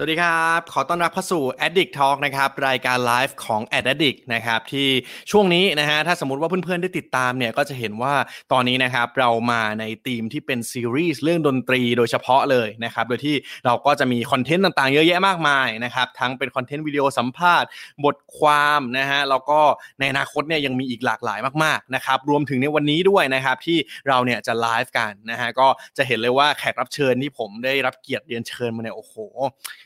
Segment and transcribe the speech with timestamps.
[0.00, 4.88] สวัสดีครับ ขอต้อนรับเข้าสู่ Addict Talk นะครับ รายการไลฟ์ของ Ad Addict นะครับ ที่
[5.30, 8.14] ช่วงนี้นะฮะ ถ้าสมมติว่าเพื่อนๆ ได้ติดตามเนี่ย ก็จะเห็นว่า
[8.52, 17.68] ตอนนี้นะครับ เรามาในธีมที่เป็นซีรีส์เรื่องดนตรีโดยเฉพาะเลยนะครับ โดยที่เราก็จะมี content ต่างๆ เยอะแยะมากมายนะครับ ทั้งเป็น content วิดีโอสัมภาษณ์
[18.04, 19.60] บทความนะฮะ แล้วก็
[19.98, 29.16] ในอนาคตเนี่ยยังมีอีกหลากหลายมากๆ นะครับ รวมถึงในวันนี้ด้วยนะครับที่เราเนี่ยจะไลฟ์กันนะฮะ ก็จะเห็นเลยว่าแขกรับเชิญที่ผมได้รับเกียรติเรียนเชิญมาเนี่ย โอ้โห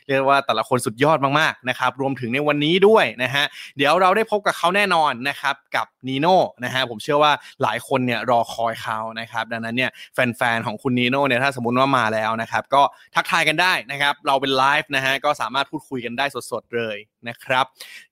[0.07, 3.45] เรียกว่าแต่ละคนสุดยอดมากๆนะครับรวมถึงในวันนี้ด้วยนะฮะ
[3.77, 7.31] เดี๋ยวเราได้พบกับเขาแน่นอนนะครับกับนีโน่นะฮะผมเชื่อว่า
[7.63, 12.81] หลายคนเนี่ยรอคอยเขานะครับดังนั้นเนี่ยแฟนๆของคุณนีโน่เนี่ยถ้าสมมติว่ามาแล้วนะครับก็
[13.15, 16.97] ทักทายกันได้นะครับเราเป็นไลฟ์นะฮะก็สามารถพูดคุยกันได้สดๆเลย
[17.27, 17.65] นะครับ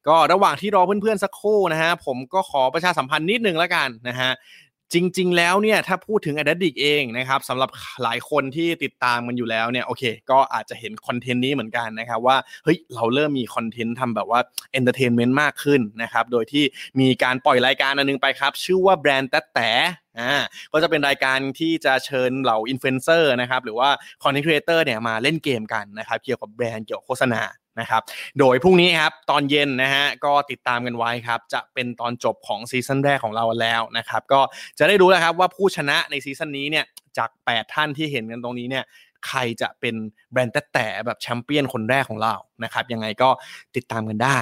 [0.07, 4.31] ก็ระหว่างที่รอเพื่อนๆสักครู่นะฮะผมก็ขอประชาสัมพันธ์นิดนึงแล้วกันนะฮะ
[4.93, 7.69] จริง ๆ แล้วเนี่ยถ้าพูดถึง a d ด d i c เองนะครับสำหรับ
[8.03, 14.39] หลายคนที่ติดตามมันอยู่แล้วเนี่ยโอเค ก็อาจจะเห็นคอนเทนต์นี้เหมือนกันนะครับว่าเฮ้ยเราเริ่มมีคอนเทนต์ทำแบบว่า
[14.71, 16.63] entertainment มากขึ้นนะครับโดยที่
[16.99, 19.69] มีการปล่อยรายการอันนึงไปครับ ชื่อว่าแบรนด์แต๊แต่
[20.19, 20.33] อ่า
[20.71, 23.89] ก็จะเป็นรายการที่จะเชิญเหล่าอินฟลูเอนเซอร์นะครับหรือว่า
[24.23, 27.41] content creator เนี่ยมาเล่นเกมกันนะครับเกี่ยวกับแบรนด์เกี่ยวกับโฆษณา
[27.79, 28.01] นะครับ
[28.39, 34.41] โดยพรุ่งนี้ครับตอนเย็นนะฮะก็ติดตามกันไว้ครับจะเป็นตอนจบของ season แรกของเราแล้วนะครับก็
[34.79, 36.85] จะได้รู้แล้วครับว่าผู้ชนะใน season นี้เนี่ย
[37.17, 38.85] จาก 8 ท่านที่เห็นกันตรงนี้เนี่ย
[39.27, 39.95] ใครจะเป็น
[40.31, 43.29] แบรนด์แต่แต่แบบแชมเปี้ยนคนแรกของเรานะครับยังไงก็
[43.75, 44.37] ติดตามกันได้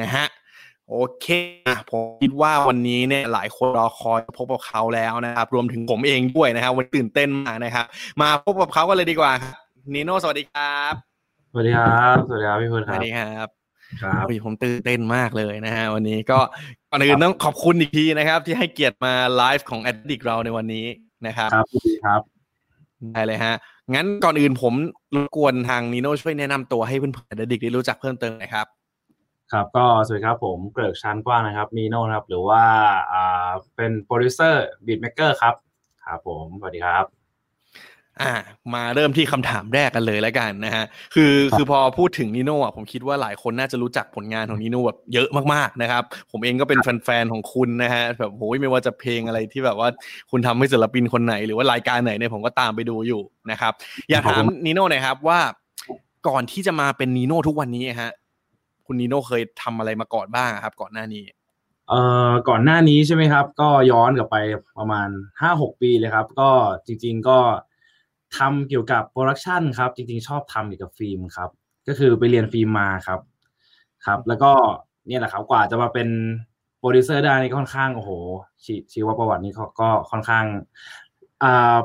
[0.00, 0.26] นะฮะ
[0.90, 1.26] โอเค
[1.90, 7.86] ผมคิดว่าวันนี้เนี่ยหลายคนรอคอยพบกับเขาแล้วนะครับ รวมถึงผมเองด้วยนะครับวันตื่นเต้นมากนะครับ
[8.20, 9.56] มาพบกับเขากันเลยดีกว่าครับ
[9.94, 10.94] นีโน่สวัสดีครับ
[11.52, 13.48] สวัสดีครับสวัสดีครับพี่พุทธสครัวับสดีครับ
[14.02, 16.38] ครับโอ้ยผมตื่นเต้นมากเลยนะฮะวันนี้ก็
[16.90, 20.86] ก่อนอื่นต้องขอบคุณอีกทีนะครับ ที่ให้เกียรติมาไลฟ์ของ Addict เราในวันนี้
[21.26, 22.20] นะครับครับสวัสดีครับ
[23.12, 23.54] ได้เลยฮะ
[23.94, 24.72] งั้นก่อนอื่นผม
[25.14, 28.66] รบกวนทางนีโน่ช่วยแนะนำตัวให้เพื่อนๆ Addict ได้รู้จักเพิ่มเติมหน่อยครับ
[29.52, 32.62] ครับก็สวัสดีครับผมเกริกชันกว้างนะครับนีโน่นะครับหรือว่า
[33.12, 35.54] อ่าเป็นโปรดิวเซอร์บีทเม k เกอร์ครับ
[36.04, 37.04] ครับผมสวัสดีครับ
[38.22, 38.34] อ่า
[38.74, 46.02] มาเริ่มที่คำถามแรกกันเลยแล้วกันนะฮะคือคือพอพูดถึงนิโน่อะผมคิดว่าหลายคนน่าจะรู้จักผลงานของนิโน่แบบเยอะมากๆนะครับ
[46.32, 49.88] ผมเองก็เป็นแฟนๆของคุณนะฮะแบบโหยไม่ว่าจะเพลงอะไรที่แบบว่า
[50.30, 53.72] คุณทำให้ศิลปินคนไหน หรือว่ารายการไหนเนี่ยผมก็ตามไปดูอยู่นะครับ
[54.10, 55.40] อยากถามนิโน่หน่อยครับว่า
[56.28, 58.12] ก่อนที่จะมาเป็นนิโน่ทุกวันนี้ฮะ
[58.86, 61.24] คุณนิโน่เคยทำอะไรมาก่อนบ้างครับ ก่อนหน้านี้
[61.88, 64.36] เอ่อก่อนหน้านี้ใช่ไหมครับ ก็ย้อนกลับไป
[64.78, 65.08] ประมาณ
[65.40, 66.50] ห้าหกปีเลยครับ ก็
[66.86, 67.38] จริง ๆก็
[68.38, 71.50] ทำเกี่ยวกับ production ครับ จริง ๆ ชอบทำเกี่ยวกับฟิล์มครับ
[71.88, 73.20] ก็คือไปเรียนฟิล์มมาครับ
[74.06, 74.52] ครับ แล้วก็
[75.06, 76.08] เนี่ยแหละครับกว่าจะมาเป็น
[76.78, 78.10] โปรดิวเซอร์ได้นี่ค่อนข้างโอ้โห
[78.64, 80.44] ชีชีวประวัตินี้เขาก็ค่อนข้าง
[81.42, 81.76] อ่า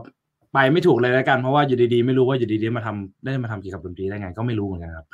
[0.54, 5.08] ไปไม่ถูกเลยแล้วกันเพราะว่าอยู่ดีๆ ไม่รู้ว่าอยู่ดีๆมาทำได้มาทำเกี่ยวกับดนตรีได้ไง ก็ไม่รู้เหมือนกันครับ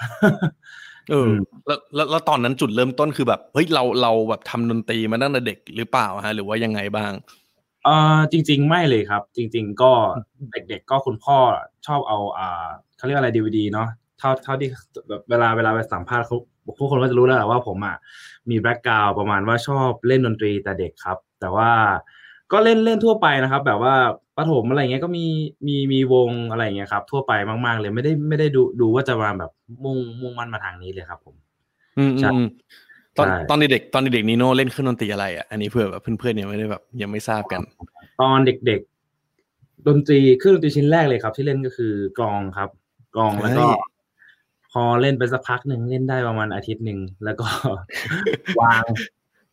[1.12, 1.32] เออ
[1.68, 7.12] แล้วแล้วแล้วตอนนั้นจุดเริ่มต้นคือแบบเฮ้ยเราเราแบบทำดนตรีมาตั้งแต่เด็กหรือเปล่าฮะ หรือว่ายังไงบ้าง
[7.86, 9.92] เออจริง ๆ ไม่เลยครับ จริง ๆ ก็
[10.52, 11.38] เด็ก ๆ ก็คุณพ่อ
[11.88, 13.88] ชอบเอาอ่าเขาเรียกอะไรดีวดีเนาะ
[14.20, 14.70] เท่าเท่าที่
[15.10, 16.38] แบบเวลาเวลาไปสัมภาษณ์เขา
[16.78, 17.96] พวกคนก็จะรู้แล้วแหละว่าผมอะ
[18.50, 21.72] มีแบ็กกราวประมาณว่าชอบเล่นดนตรีแต่เด็กครับ แต่ว่า
[22.52, 23.96] ก็เล่นเล่นทั่วไปนะครับ แบบว่า
[24.38, 25.26] ประถมอะไรเงี้ยก็มี
[25.68, 27.32] มีมีวงอะไรเงี้ยครับ ทั่วไป
[27.66, 29.52] มากๆเลยไม่ได้ไม่ได้ดูดูว่าจะมาแบบ
[29.84, 31.36] มุ่งมุ่งมั่นมาทางนี้เลยครับ ผม
[31.98, 32.48] อืมใช่อืม
[33.18, 37.62] ตอนใช่ตอนเด็กๆตอนเด็กๆนีโน่เล่นเครื่องดนตรีอะไรอะอันนี้เพื่อแบบเพื่อนๆยังไม่ได้แบบ ยังไม่ทราบกัน
[38.22, 42.70] ตอนเด็กๆดนตรีเครื่องดนตรีชิ้นแรกเลยครับ ที่เล่นก็คือกลองครับ
[43.16, 43.80] กลองแล้วก็เฮ้ย
[44.72, 47.48] พอเล่นไปสักพักหนึ่งเล่นได้ประมาณอาทิตย์หนึ่งแล้วก็
[48.62, 48.84] วาง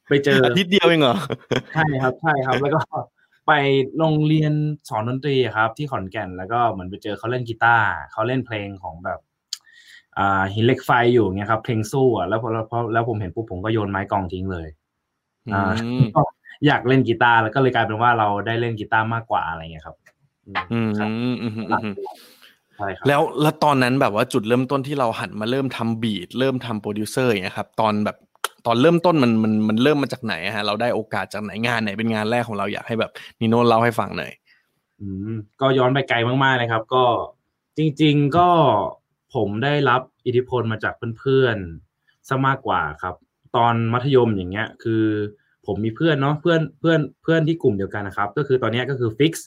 [0.08, 1.16] ไปเจออาทิตย์เดียวเองเหรอ
[1.74, 2.80] ใช่ครับใช่ครับ แล้วก็
[3.46, 3.52] ไป
[3.98, 4.52] โรงเรียน
[4.88, 9.18] สอนดนตรีครับ ที่ขอนแก่นแล้วก็เหมือนไปเจอเขาเล่นกีตาร์เขาเล่นเพลงของแบบ
[10.18, 14.68] อ่าหินเหล็กไฟอยู่เงี้ยครับ เพลงสู้อะแล้วพอแล้วพอแล้วผมเห็นปุ๊บผมก็โยนไม้กลองทิ้งเลย
[15.54, 16.22] อ่าอืมก็
[16.66, 19.96] อยากเล่นกีตาร์แล้วก็เลยกลายเป็นว่าเราได้เล่นกีตาร์มากกว่าอะไรเงี้ยครับ
[20.72, 21.94] อืมครับอืมอืมอืม
[22.76, 28.16] ใช่ครับแล้วแล้วตอนนั้นแบบว่าจุดเริ่มต้นที่เราหันมาเริ่มทำ beat เริ่มทำโปรดิวเซอร์อย่างเงี้ยครับ ตอนแบบ
[28.66, 34.32] ตอนเริ่มต้นมันมันมันเริ่มมาจากไหนอะฮะเราได้โอกาสจากไหนงานไหนเป็นงานแรกของเราอยากให้แบบนิโน่เล่าให้ฟังหน่อย
[35.00, 37.04] อืมก็ย้อนไปไกลมากๆเลยครับ ก็
[37.78, 38.48] จริง ๆก็
[39.34, 43.14] ผมได้รับอิทธิพลมาจากเพื่อนๆซะมากกว่าครับ
[43.56, 45.04] ตอนมัธยมอย่างเงี้ย คือ
[45.66, 49.46] ผมมีเพื่อนเนาะเพื่อนเพื่อนเพื่อนที่กลุ่มเดียวกันนะครับ ก็คือตอนเนี้ยก็คือฟิกซ์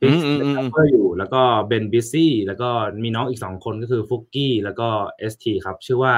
[0.00, 2.70] ฟิกอืมอืมอืมเป็นแรปเปอร์อยู่แล้วก็เบนบิซี่แล้วก็
[3.02, 4.88] มีน้องอีกสองคนก็คือฟุกกี้แล้วก็
[5.18, 6.14] เอสทีครับ ชื่อว่า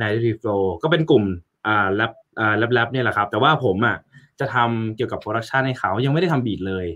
[0.00, 1.24] n i g h t Flow ก็เป็นกลุ่ม
[1.66, 3.96] อ่าแรปอ่า rap rap เนี่ยแหละครับ แต่ว่าผมอะ
[4.40, 6.86] จะทำเกี่ยวกับ production ให้เขายังไม่ได้ทำ beat เลย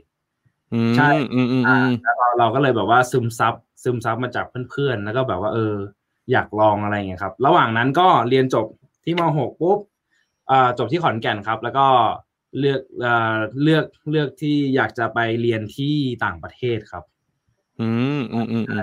[0.73, 5.75] อืมใช่อืมอืมอือ่ามแล้วเราเราก็เลยแบบว่าซึมซับซึมซับมาจากเพื่อนๆแล้วก็แบบว่าเออ
[6.33, 8.67] อยากลองอะไรอย่างเงี้ยครับ ระหว่างนั้นก็เรียนจบ
[9.05, 9.79] ที่ม .6 ปุ๊บ
[10.51, 11.87] อ่าจบที่ขอนแก่นครับ แล้วก็
[12.59, 15.95] เลือกอ่าเลือกเลือกที่อยากจะไปเรียนที่
[16.25, 17.05] ต่างประเทศครับ
[17.81, 17.89] อื
[18.19, 18.83] มอืมอืมอืม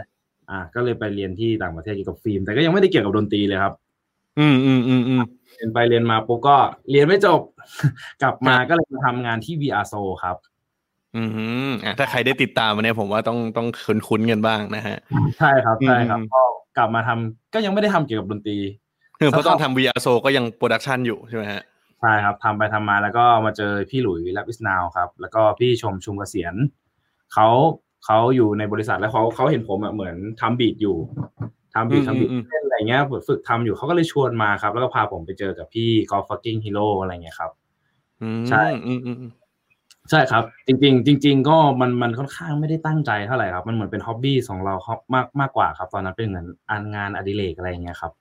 [0.49, 3.73] อ่า ก็เลยไปเรียนที่ต่างประเทศเกี่ยวกับฟิล์มแต่ก็ยังไม่ได้เกี่ยวกับดนตรีเลยครับ
[4.39, 5.23] อืมอืมอืมอืม
[5.55, 6.57] เรียนไปเรียนมาปุ๊บก็
[6.91, 7.41] เรียนไม่จบ
[8.21, 10.37] กลับมาครับก็เลยมาทำงานที่ VR s o ครับ
[11.15, 11.23] อื
[11.69, 14.97] มอะถ้าใครได้ติดตามมาเนี่ยผมว่าต้องต้องคุ้นคุ้นๆกันบ้างนะฮะ
[15.37, 16.41] ใช่ครับใช่ครับอืมก็
[16.77, 18.57] กลับมาทำก็ยังไม่ได้ทำเกี่ยวกับดนตรี
[19.19, 21.61] คือเพราะตอนทำ VRZO ก็ยัง production อยู่ใช่ไหมฮะ
[22.01, 26.55] ใช่ครับทำไปทำมาแล้วก็มาเจอพี่หลุย Rap Is Now ครับ แล้วก็พี่ชมชุมเกษียณ
[27.33, 27.47] เขา
[28.05, 30.97] เขาอยู่ในบริษัทแล้วเขาเขาเห็นผมอะเหมือนทำ beat อยู่
[31.73, 37.51] ทำ beat อืมทำ beat อืมเล่นอะไรเงี้ยฝึกทำอยู่เขาก็เลยชวนมาครับ แล้วก็พาผมไปเจอกับพี่กอล์ฟ Fucking Hero อะไรเงี้ยครับ
[38.21, 39.31] อืมใช่อืมอืมอืม
[40.09, 48.11] ใช่ครับ จริง ๆ จริง ๆ ก็มันมันค่อนข้างไม่ได้ตั้งใจเท่าไหร่ครับ มันเหมือนเป็นฮ็อบบี้ของเราครับมากมากกว่าครับ ตอนนั้นเป็นเหมือนอันงานอดิเรกอะไรอย่างเงี้ยครับ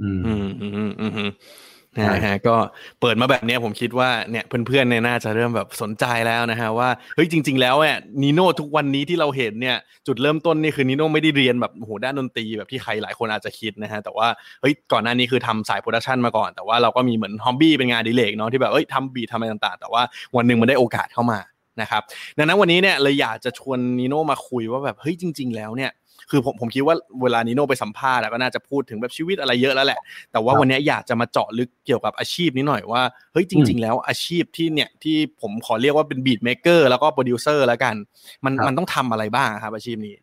[0.00, 1.73] อืมอืมอืมอืมอืมอืมใช่
[2.14, 2.56] นะฮะก็
[3.00, 9.76] เปิดมาแบบเนี้ยผมคิดว่าเนี่ยเพื่อนๆเนี่ยน่าจะเริ่มแบบสนใจแล้วนะฮะว่าเฮ้ยจริง ๆ แล้วเนี่ยนีโน่ทุกวันนี้ที่เราเห็นเนี่ย
[10.06, 14.28] จุดเริ่มต้นนี่คือนีโน่ไม่ได้เรียนแบบโอ้โหด้านดนตรีแบบที่ใครหลายคนอาจจะคิดนะฮะแต่ว่า
[14.60, 20.02] เฮ้ยก่อนหน้านี้คือทำสาย production มาก่อน แต่ว่าเราก็มีเหมือน hobby เป็นงานอดิเลกเนาะที่แบบเอ้ยทำ beat ทำอะไรต่างๆ แต่ว่า
[20.36, 21.38] วันหนึ่งมันได้โอกาสเข้ามา
[21.80, 22.02] นะครับ
[22.38, 25.90] ดังนั้นวันนี้เนี่ยเลยอยากจะชวนนีโน่มาคุยว่าแบบเฮ้ยจริง ๆ แล้วเนี่ย
[26.30, 30.00] คือผมผมคิดว่าเวลานิโน่ไปสัมภาษณ์อะก็น่าจะพูดถึงแบบชีวิตอะไรเยอะแล้วแหละ
[30.32, 37.94] แต่ว่าครับวันนี้อยากจะมาเจาะลึกเกี่ยวกับอาชีพนี้หน่อยว่าเฮ้ยจริง ๆ แล้วอาชีพที่เนี่ยที่ผมขอเรียกว่าเป็นบีทเม k เกอร์แล้วก็โปรดิวเซอร์แล้วกัน
[38.44, 40.14] มันครับมันต้องทำอะไรบ้างครับ อาชีพนี้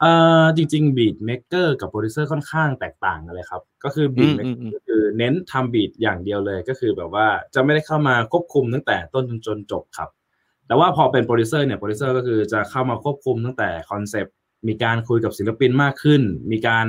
[0.00, 0.12] เอ่
[0.42, 10.08] อจริงๆบีทเม k เกอร์กับโปรดิวเซอร์ค่อนข้างแตกต่างกันเลยครับ ก็คือบีทเมอื k มอืมก็คือเน้นทำ beat อย่างเดียวเลยก็คือแบบว่าจะไม่ได้เข้ามาควบคุมตั้งแต่ต้นจนจนจบครับ
[10.66, 14.34] แต่ว่าพอเป็นโปรดิวเซอร์เนี่ยโปรดิวเซอร์ก็คือจะเข้ามาควบคุมตั้งแต่ concept
[14.68, 16.22] มีการคุยกับศิลปินมากขึ้น
[16.52, 16.86] มีการ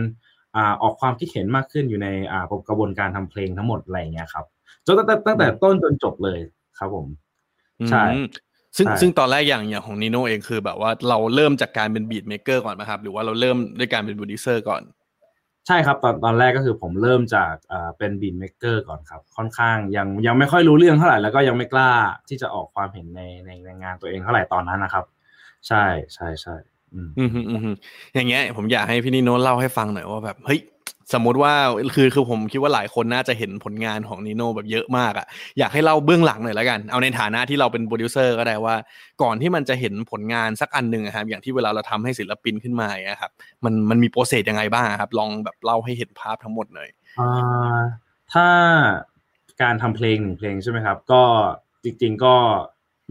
[0.56, 4.46] อ่าออกความคิดเห็นมากขึ้นอยู่ในอ่ากระบวนการทำเพลงทั้งหมดอะไรอย่างเงี้ยครับ
[4.86, 6.40] จนตั้งแต่ตั้งแต่ต้นจนจบเลย
[6.78, 7.06] ครับผม
[7.90, 8.25] ใช่อืม
[8.78, 14.81] ซึ่งใช่ซึ่งตอนแรกอย่างอย่างของนิโน่เองคือแบบว่าเราเริ่มจากการเป็นบีทเม k เกอร์ก่อนไหมครับ หรือว่าเราเริ่มด้วยการเป็นโปรดิวเซอร์ก่อน
[15.68, 21.92] ใช่ครับตอนตอนแรกก็คือผมเริ่มจากอ่าเป็นบีนเม k เกอร์ก่อนครับ ค่อนข้างยังยังไม่ค่อยรู้เรื่องเท่าไหร่แล้วก็ยังไม่กล้า
[22.30, 25.06] ที่จะออกความเห็นในในในงานตัวเองเท่าไหร่ตอนนั้นนะครับ
[25.68, 25.84] ใช่
[26.14, 27.72] ใช่ใช่อืม อืมฮึอืมฮึ
[28.16, 30.60] อย่างเงี้ย ผมอยากให้พี่นิโน่เล่าให้ฟังหน่อยว่าแบบเฮ้ย
[31.13, 31.54] สมมติว่า
[31.95, 35.28] คือคือผมคิดว่าหลายคนน่าจะเห็นผลงานของนิโน่แบบเยอะมากอะ่ะ
[35.60, 38.75] อยากให้เล่าเบื้องหลังหน่อยแล้วกัน เอาในฐานะที่เราเป็นโปรดิวเซอร์ก็ได้ว่า
[39.22, 43.31] ก่อนที่มันจะเห็นผลงานสักอันหนึ่งอะครับอย่างที่เวลาเราทำให้ศิลปินขึ้นมาอย่างเงี้ยครับ
[43.66, 47.78] มันมันมี process ยังไงบ้างอะครับ ลองแบบเล่าให้เห็นภาพทั้งหมดหน่อยอ่า
[48.34, 48.48] ถ้า
[49.62, 51.24] การทำเพลงหนึ่งเพลงใช่ไหมครับ ก็
[51.84, 52.36] จริง ๆก็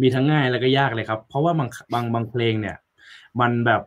[0.03, 2.77] มีทั้งง่ายแล้วก็ยากเลยครับ เพราะว่าบางบางบางเพลงเนี่ย
[3.41, 3.83] มันแบบ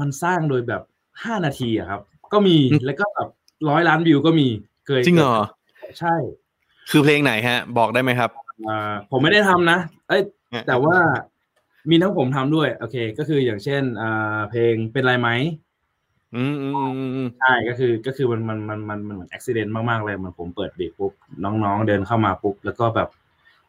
[0.00, 0.82] มันสร้างโดยแบบ
[1.24, 2.00] ห้านาทีอะครับ
[2.32, 3.28] ก็มีอืมแล้วก็แบบ
[3.68, 4.48] ร้อยล้านวิวก็มี
[4.86, 5.36] เคยจริงเหรอ
[6.00, 6.14] ใช่
[6.90, 8.30] คือเพลงไหนฮะ บอกได้ไหมครับ
[8.66, 9.78] อ่าผมไม่ได้ทำนะ
[10.08, 10.22] เอ้ย
[10.68, 10.96] แต่ว่า
[11.90, 15.28] มีทั้งผมทำด้วย โอเค ก็คืออย่างเช่นอ่าเพลงเป็นไรไหม
[16.36, 21.12] อืมอืมอืมอืมอืมใช่ก็คือก็คือมันมันมันมันมันเหมือนอุบิเหตุมากๆเลยเหมันผมเปิดเบรกปุ๊บ
[21.44, 23.08] น้องๆเดินเข้ามาปุ๊บแล้วก็แบบ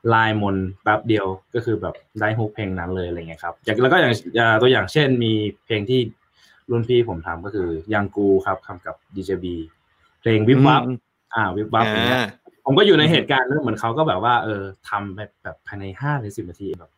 [0.09, 5.33] ไลน์มนต์แป๊บเดียวก็คือแบบได้ฮุกเพลงนั้นเลยอะไรเงี้ยครับอย่างแล้วก็อย่างอ่าตัวอย่างเช่นมี
[5.65, 5.99] เพลงที่
[6.69, 9.45] รุ่นพี่ผมทำก็คือยังกูครับทำกับ DJB
[10.21, 10.97] เพลงวิบวับอืม
[11.35, 12.27] อ่าวิบวับอย่างเงี้ยอ่า
[12.65, 16.91] ผมก็อยู่ในเหตุการณ์นั้นเหมือนเขาก็แบบว่า เออทำแบบแบบภายในห้าหรือสิบนาทีแบบ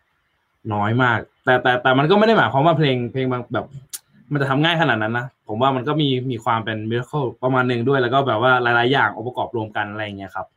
[0.73, 3.65] น้อยมาก แต่แต่แต่มันก็ไม่ได้หมายความว่าเพลงเพลงบางแบบ
[4.31, 10.47] มันจะทำง่ายขนาดนั้นนะผมว่ามันก็มีมีความเป็นมิราเคิลประมาณหนึ่งด้วย แล้วก็แบบว่าหลาย ๆ อย่างองค์ประกอบรวมกันอะไรอย่างเงี้ยครับ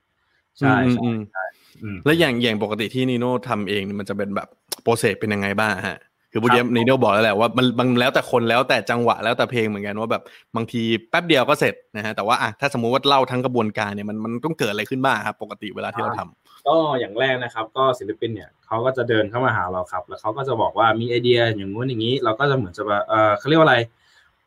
[0.58, 1.65] ใช่อืมใช่อืมใช่อืม
[2.04, 4.49] แล้วอย่างอย่างปกติที่นิโน่ทำเองเนี่ยมันจะเป็นแบบ
[4.82, 5.99] process เป็นยังไงบ้างฮะ
[6.33, 10.23] คือเมื่อกี้ครับนิโน่บอกแล้วแหละว่ามันมันแล้วแต่คนแล้วแต่จังหวะแล้วแต่เพลงเหมือนกันว่าแบบ
[10.56, 23.76] บางทีแป๊บเดียวก็เสร็จนะฮะแต่ว่าอะถ้าสมมุติว่าเล่าทั้งกระบวนการเนี่ยมันมันต้องเกิดอะไรขึ้นบ้างครับปกติเวลาที่เราทำก็อย่างแรกนะครับ ก็ศิลปินเนี่ยเขาก็จะเดินเข้ามาหาเราครับ แล้วเขาก็จะบอกว่ามีไอเดียอย่างงู้นอย่างนี้ เราก็จะเหมือนจะแบบเออเขาเรียกว่าอะไร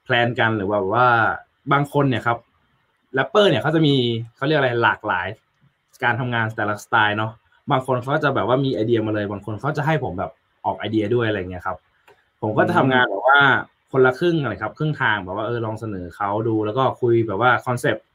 [0.03, 1.07] plan กันหรือว่าแบบว่า
[1.71, 2.37] บางคนเนี่ยครับ
[3.15, 3.95] แรปเปอร์เนี่ยเขาจะมี
[4.35, 5.27] เขาเรียกอะไรหลากหลาย
[6.03, 7.31] การทำงานแต่ละสไตล์เนาะ
[7.71, 10.31] บางคนเขาจะแบบว่ามีไอเดียมาเลย บางคนเขาจะให้ผมแบบ
[10.65, 11.77] ออกไอเดียด้วยอะไรเงี้ยครับ
[12.41, 13.39] ผมก็จะทำงานแบบว่า
[13.91, 18.05] คนละครึ่งอะไรครับ ครึ่งทางแบบว่าเออลองเสนอเขาดูแล้วก็คุยแบบว่าคอนเซปต์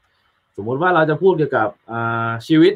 [0.55, 1.69] สมมุติว่าเราจะพูดเกี่ยวกับ
[2.47, 2.73] ชีวิต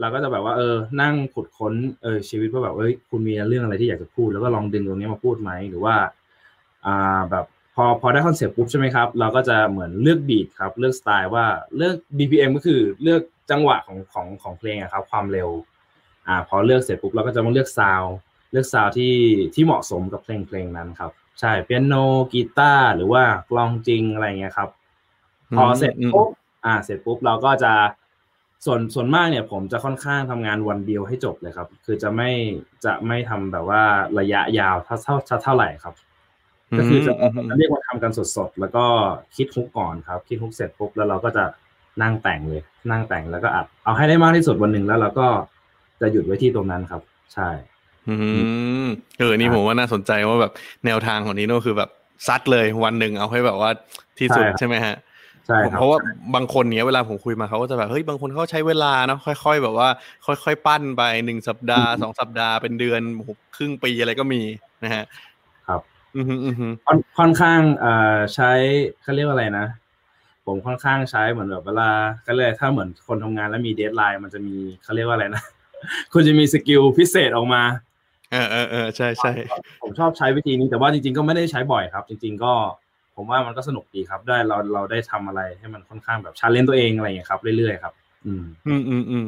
[0.00, 5.94] เราก็จะแบบว่าเออนั่งขุดค้นเออชีวิตว่าแบบเอ้ยคุณมีเรื่องอะไรที่อยากจะพูด แล้วก็ลองดึงตรงนี้มาพูดไหมหรือว่า
[6.86, 7.44] อ่าแบบ
[7.74, 11.44] พอพอได้คอนเซปต์ปุ๊บใช่ไหมครับ เราก็จะเหมือนเลือก beat ครับ เลือกสไตล์ว่า
[11.76, 15.50] เลือก BPM ก็คือเลือก จังหวะของของของเพลงอะครับ ความเร็ว
[16.26, 18.02] อ่า พอเลือกเสร็จปุ๊บเราก็จะมาเลือกซาว
[18.52, 19.14] เลือกซาวที่
[19.54, 21.94] ที่เหมาะสมกับเพลงเพลงนั้นครับ ใช่เปียโน
[22.32, 24.70] กีตาร์หรือว่ากลองจริงอะไรเงี้ยครับ
[25.56, 26.28] พอเสร็จปุ๊บ
[26.64, 27.72] อ่า เสร็จปุ๊บเราก็จะ
[28.66, 32.30] ส่วนส่วนมากเนี่ย ผมจะค่อนข้างทำงานวันเดียวให้จบเลยครับ คือจะไม่
[32.84, 33.82] จะไม่ทำแบบว่า
[34.18, 35.94] ระยะยาวเท่าเท่าเท่าไหร่ครับ
[36.78, 37.12] ก็คือจะ
[37.58, 38.84] เรียกว่าทำกันสดๆแล้วก็
[39.36, 41.44] คิดฮุกก่อนครับ คิดฮุกเสร็จปุ๊บแล้วเราก็จะ
[42.02, 45.26] นั่งแต่งเลย นั่งแต่งแล้วก็อัด เอาให้ได้มากที่สุดวันหนึ่งแล้วเราก็
[46.00, 47.02] จะหยุดไว้ที่ตรงนั้นครับ
[47.34, 47.48] ใช่
[48.08, 48.14] อื
[48.84, 48.88] ม
[49.18, 50.52] เออนี่ผมว่าน่าสนใจว่าแบบ
[50.86, 51.90] แนวทางของนิโน่คือแบบ
[52.26, 53.70] ซัดเลยวันหนึ่งเอาให้แบบว่า
[54.18, 54.96] ที่สุดใช่ไหมฮะ
[55.46, 55.98] ใช่ครับเพราะว่า
[56.34, 59.88] บางคนเนี้ยเวลาผมคุยมาเขาก็จะแบบเฮ้ยบางคนเขาใช้เวลาเนาะค่อย ๆ แบบว่า
[60.26, 63.00] ค่อย ๆ ปั้นไปหนึ่งสัปดาห์สองสัปดาห์เป็นเดือน
[63.56, 64.42] ครึ่งปีอะไรก็มี
[64.84, 65.04] นะฮะ
[65.68, 65.80] ครับ
[66.14, 68.50] อืมอืมอืมค่อนค่อนข้างเอ่อใช้
[69.02, 69.66] เขาเรียกว่าอะไรนะ
[70.48, 71.90] ผมค่อนข้างใช้เหมือนแบบเวลา
[72.26, 75.42] ก็เลยถ้าเหมือนคนทำงานแล้วมี deadline มันจะมีเขาเรียกว่าอะไรนะ
[76.12, 77.62] คุณจะมี skill พิเศษออกมา
[78.32, 79.30] เออเออเออใช่ใช่
[79.82, 82.52] ผมชอบใช้วิธีนี้แต่ว่าจริง ๆ ก็ไม่ได้ใช้บ่อยครับ จริง ๆ ก็
[83.16, 87.94] ผมว่ามันก็สนุกดีครับ ได้เราเราได้ทำอะไรให้มันค่อนข้างแบบ challenge ตัวเองอะไรอย่างเงี้ยครับเรื่อยๆครับ
[88.26, 89.26] อืมอืมอืมอืม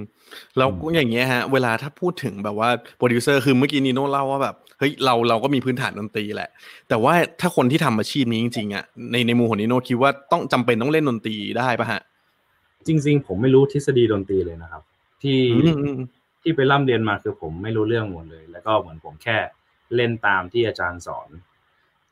[0.56, 2.68] แล้วอย่างเงี้ยฮะ เวลาถ้าพูดถึงแบบว่า
[2.98, 6.50] โปรดิวเซอร์คือเมื่อกี้นีโน่เล่าว่าแบบเฮ้ยเราเราก็มีพื้นฐานดนตรีแหละ
[6.88, 12.00] แต่ว่าถ้าคนที่ทำอาชีพนี้จริงๆอะในในมุมของนีโน่คิดว่าต้องจำเป็นต้องเล่นดนตรีได้ปะฮะ
[12.86, 14.82] จริง ๆ ผมไม่รู้ทฤษฎีดนตรีเลยนะครับ
[15.22, 15.98] ที่อืมอืม
[16.42, 19.38] ที่ไปร่ำเรียนมาคือผมไม่รู้เรื่องหมดเลย แล้วก็เหมือนผมแค่
[19.96, 21.28] เล่นตามที่อาจารย์สอน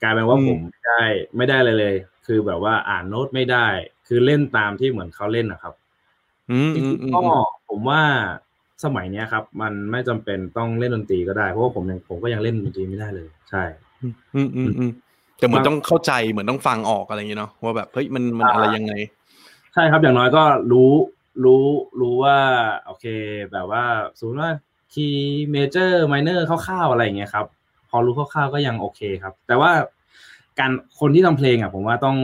[0.03, 1.03] กลายเป็นว่าผมไม่ได้
[1.37, 1.95] ไม่ได้เลยเลย
[2.27, 3.67] คือแบบว่าอ่านโน้ตไม่ได้
[4.09, 5.88] คือเล่นตามที่เหมือนเขาเล่นนะครับอืม
[6.53, 7.23] จอืริมงอืมๆก็
[7.69, 8.03] ผมว่า
[8.85, 13.63] สมัยเนี้ยครับ มันไม่จำเป็นต้องเล่นดนตรีก็ได้เพราะว่าผมยังผมก็ยังเล่นดนตรีไม่ได้เลย ใช่
[14.03, 14.91] อืมอืมอืมอืม
[15.39, 18.93] แต่เหมือนต้องเข้าใจเหมือนต้องฟังออกอะไรอย่างเงี้ยเนาะว่าแบบเฮ้ยมันมันอะไรยังไง
[19.75, 20.93] ใช่ครับอย่างน้อยก็รู้
[21.45, 21.65] รู้
[22.01, 22.39] รู้ว่า
[22.87, 23.07] โอเค
[23.53, 23.85] แบบว่า
[24.19, 24.51] สมมติว่า
[24.93, 27.47] คีย์ major minor คร่าวๆอะไรอย่างเงี้ยครับ
[27.91, 29.71] พอรู้คร่าวๆก็ยังโอเคครับ แต่ว่า
[30.59, 32.17] การคนที่ทำเพลงอะ ผมว่าต้อง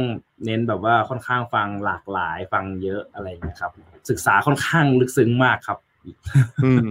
[0.44, 3.72] เน้นแบบว่าค่อนข้างฟังหลากหลายฟังเยอะอะไรอย่างเงี้ยครับ
[4.10, 5.78] ศึกษาค่อนข้างลึกซึ้งมากครับ
[6.64, 6.86] อืม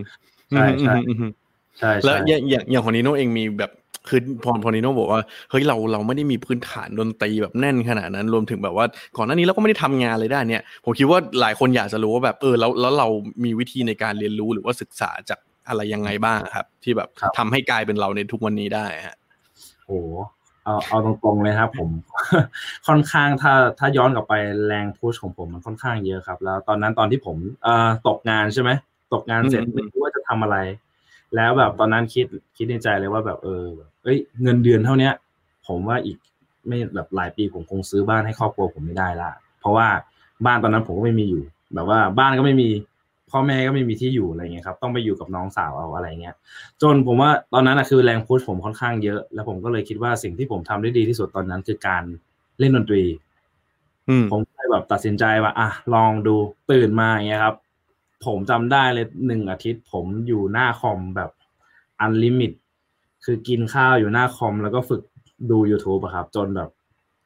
[0.52, 1.32] ใช่ใช่อืมอืม
[1.80, 3.72] ใช่แล้วใช่อย่างอย่างอย่างของนิโน่เองมีแบบ
[4.10, 8.86] คือพอพอนิโน่บอกว่าเฮ้ยเราเราไม่ได้มีพื้นฐานดนตรีแบบแน่นขนาดนั้นรวมถึงแบบว่า
[9.18, 13.08] ก่อนหน้านี้เราก็ไม่ได้ทำงานเลยได้านเนี่ยผมคิดว่าหลายคนอยากจะรู้ว่าแบบเออแล้วแล้วเรา
[13.44, 19.18] มีวิธีในการเรียนรู้หรือว่าศึกษาจากอะไรยังไงบ้างครับ ที่แบบทำให้กลายเป็นเราในทุกวันนี้ได้ฮะ
[19.88, 20.08] โอ้โห
[20.66, 21.90] เอาเอาตรงๆเลยครับ ผม
[22.88, 24.34] ค่อนข้างถ้าถ้าย้อนกลับไป
[24.68, 28.70] แรงพุชของผมมันค่อนข้างเยอะครับ แล้วตอนนั้นตอนที่ผมเอ่อตกงานใช่ไหม
[29.14, 30.58] ตกงานเสร็จอืมไม่รู้ว่าจะทำอะไร
[31.36, 32.26] แล้วแบบตอนนั้นคิด
[32.58, 35.14] คิดในใจเลยว่าแบบเออแบบเอ้ยเงินเดือนเท่าเนี้ย
[35.68, 36.18] ผมว่าอีก
[36.68, 39.30] ไม่แบบหลายปีผมคงซื้อบ้านให้ครอบครัวผมไม่ได้ละ
[39.60, 39.88] เพราะว่า
[40.46, 41.44] บ้านตอนนั้นผมก็ไม่มีอยู่
[41.74, 42.70] แบบว่าบ้านก็ไม่มี
[43.34, 46.36] พ่อแม่ก็ไม่มีที่อยู่อะไรเงี้ยครับ ต้องไปอยู่กับน้องสาวเอาอะไรเงี้ย
[46.82, 52.04] จนผมว่าตอนนั้นนะคือแรง push ผมค่อนข้างเยอะ แล้วผมก็เลยคิดว่าสิ่งที่ผมทำได้ดีที่สุดตอนนั้นคือการ
[52.60, 53.04] เล่นดนตรี
[54.10, 56.36] อืมผมก็เลยแบบตัดสินใจว่าอะลองดู
[56.72, 57.56] ตื่นมาอย่างเงี้ยครับ
[58.26, 61.30] ผมจำได้เลยหนึ่งอาทิตย์ ผมอยู่หน้าคอมแบบ
[62.00, 62.52] unlimit
[63.26, 65.02] คือกินข้าวอยู่หน้าคอม แล้วก็ฝึก
[65.52, 66.70] ดู YouTube อะครับ จนแบบ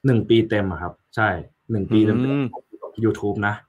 [0.06, 1.30] หนึ่งปีเต็มอะครับ ใช่
[1.72, 3.67] หนึ่งปีเต็มอืมๆ YouTube นะอืม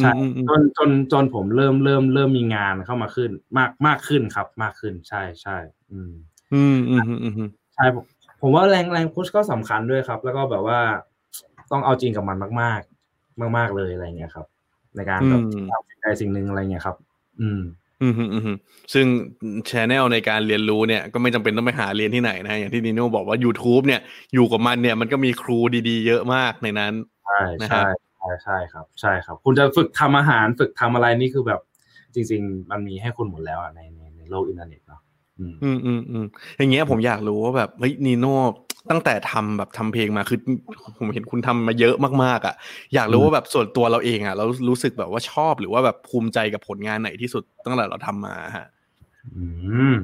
[0.00, 5.56] ใช่อืมอืมจนจนจนผมเริ่มเริ่มเริ่มมีงานเข้ามาขึ้น มากมากขึ้นครับ มากขึ้นใช่ใช่
[5.92, 6.12] อืม
[6.54, 8.04] อืมอืมอืมอืมอืมใช่ผม
[8.40, 10.80] ผมว่าแรงแรงพุชก็สำคัญด้วยครับ แล้วก็แบบว่า
[11.70, 14.46] ต้องเอาจริงกับมันมากๆมากๆเลยอะไรเงี้ยครับ
[14.96, 16.96] ในการแบบทำสิ่งใดสิ่งหนึ่งอะไรเงี้ยครับ
[17.40, 17.60] อืม
[18.02, 18.56] อืมอืมอืม
[18.94, 19.06] ซึ่ง
[19.68, 24.00] ชแนลในการเรียนรู้เนี่ยก็ไม่จำเป็นต้องไปหาเรียนที่ไหนนะอย่างที่นิโน่บอกว่า YouTube เนี่ย
[24.34, 26.92] อยู่กับมันเนี่ยมันก็มีครูดีๆ เยอะมากในนั้น
[27.26, 31.60] ใช่นะครัใช่บใช่ใช่ครับ ใช่ครับ คุณจะฝึกทำอาหารฝึกทำอะไรนี่คือแบบ
[32.14, 35.00] จริง ๆ มันมีให้คุณหมดแล้วอะในในในโลกอินเทอร์เน็ตเนาะ
[35.38, 36.26] อืมอืมอืมอืม
[36.58, 38.36] อย่างเงี้ยผมอยากรู้ว่าแบบเฮ้ยนีโน่
[38.90, 40.38] ตั้งแต่ทำแบบทำเพลงมาคือ
[40.98, 42.54] ผมเห็นคุณทำมาเยอะมากๆ อะ
[42.94, 48.66] อยากรู้ว่าแบบส่วนตัวเราเองอะ เรารู้สึกแบบว่าชอบหรือว่าแบบภูมิใจกับผลงานไหนที่สุดตั้งแต่เราทำมาฮะ
[49.36, 49.44] อื
[49.92, 49.94] ม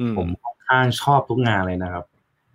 [0.00, 2.04] อืมผมค่อนข้างชอบทุกงานเลยนะครับ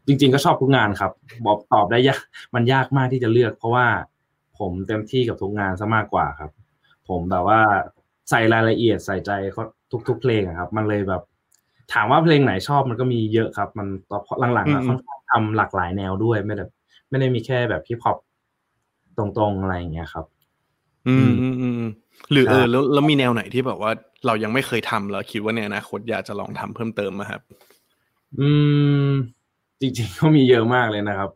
[0.07, 1.11] จริง ๆ ก็ชอบทุกงานครับ
[1.45, 2.19] บอกตอบได้ยาก
[2.55, 3.85] มันยากมากที่จะเลือก เพราะว่า
[4.59, 6.51] ผมเต็มที่กับทุกงานซะมากกว่าครับ
[7.09, 7.59] ผมแบบว่า
[8.29, 9.63] ใส่รายละเอียดใส่ใจเขา
[10.07, 11.21] ทุก ๆ เพลงอะครับ มันเลยแบบ
[11.93, 14.11] ถามว่าเพลงไหนชอบมันก็มีเยอะครับ มันต
[14.43, 16.65] อนหลังๆอะค่อนข้างทำหลากหลายแนวด้วยไม่ได้
[17.09, 18.17] ไม่ได้มีแค่แบบฮิปฮอป
[19.17, 20.25] ตรงๆอะไรอย่างเงี้ยครับ
[21.07, 21.91] อืมอืมอืมอืม
[22.31, 23.91] หรือใช่เออแล้วแล้วมีแนวไหนที่แบบว่า
[24.25, 27.41] เรายังไม่เคยทำแล้วคิดว่าในอนาคตอยากจะลองทำเพิ่มเติมไหมครับ
[28.39, 28.49] อื
[29.07, 29.09] ม
[29.81, 31.29] จริงๆก็มีเยอะมากเลยนะครับ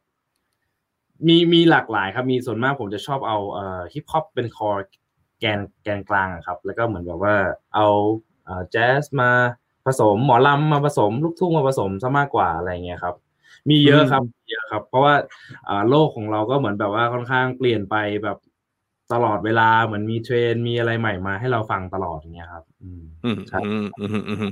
[1.28, 4.82] มีมีหลากหลายครับมีส่วนมากผมจะชอบเอาเอ่อฮิปฮอปเป็น core
[5.40, 7.36] แกนแกนกลางอะครับ แล้วก็เหมือนแบบว่า
[7.76, 7.88] เอา
[8.46, 9.32] เอ่อแจ๊สมา
[9.86, 13.16] ผสมหมอลำมาผสม ลูกทุ่งมาผสมซะมากกว่าอะไรเงี้ยครับ
[13.70, 15.14] มีเยอะครับมีเยอะครับ เพราะว่า
[15.68, 18.38] อ่าโลกของเราก็เหมือนแบบว่าค่อนข้างเปลี่ยนไปแบบ
[19.14, 24.52] ตลอดเวลาเหมือนมีเทรนด์มีอะไรใหม่มาให้เราฟังตลอดอย่างเงี้ยครับ อืมอืมใช่อืมอืมอืมอืม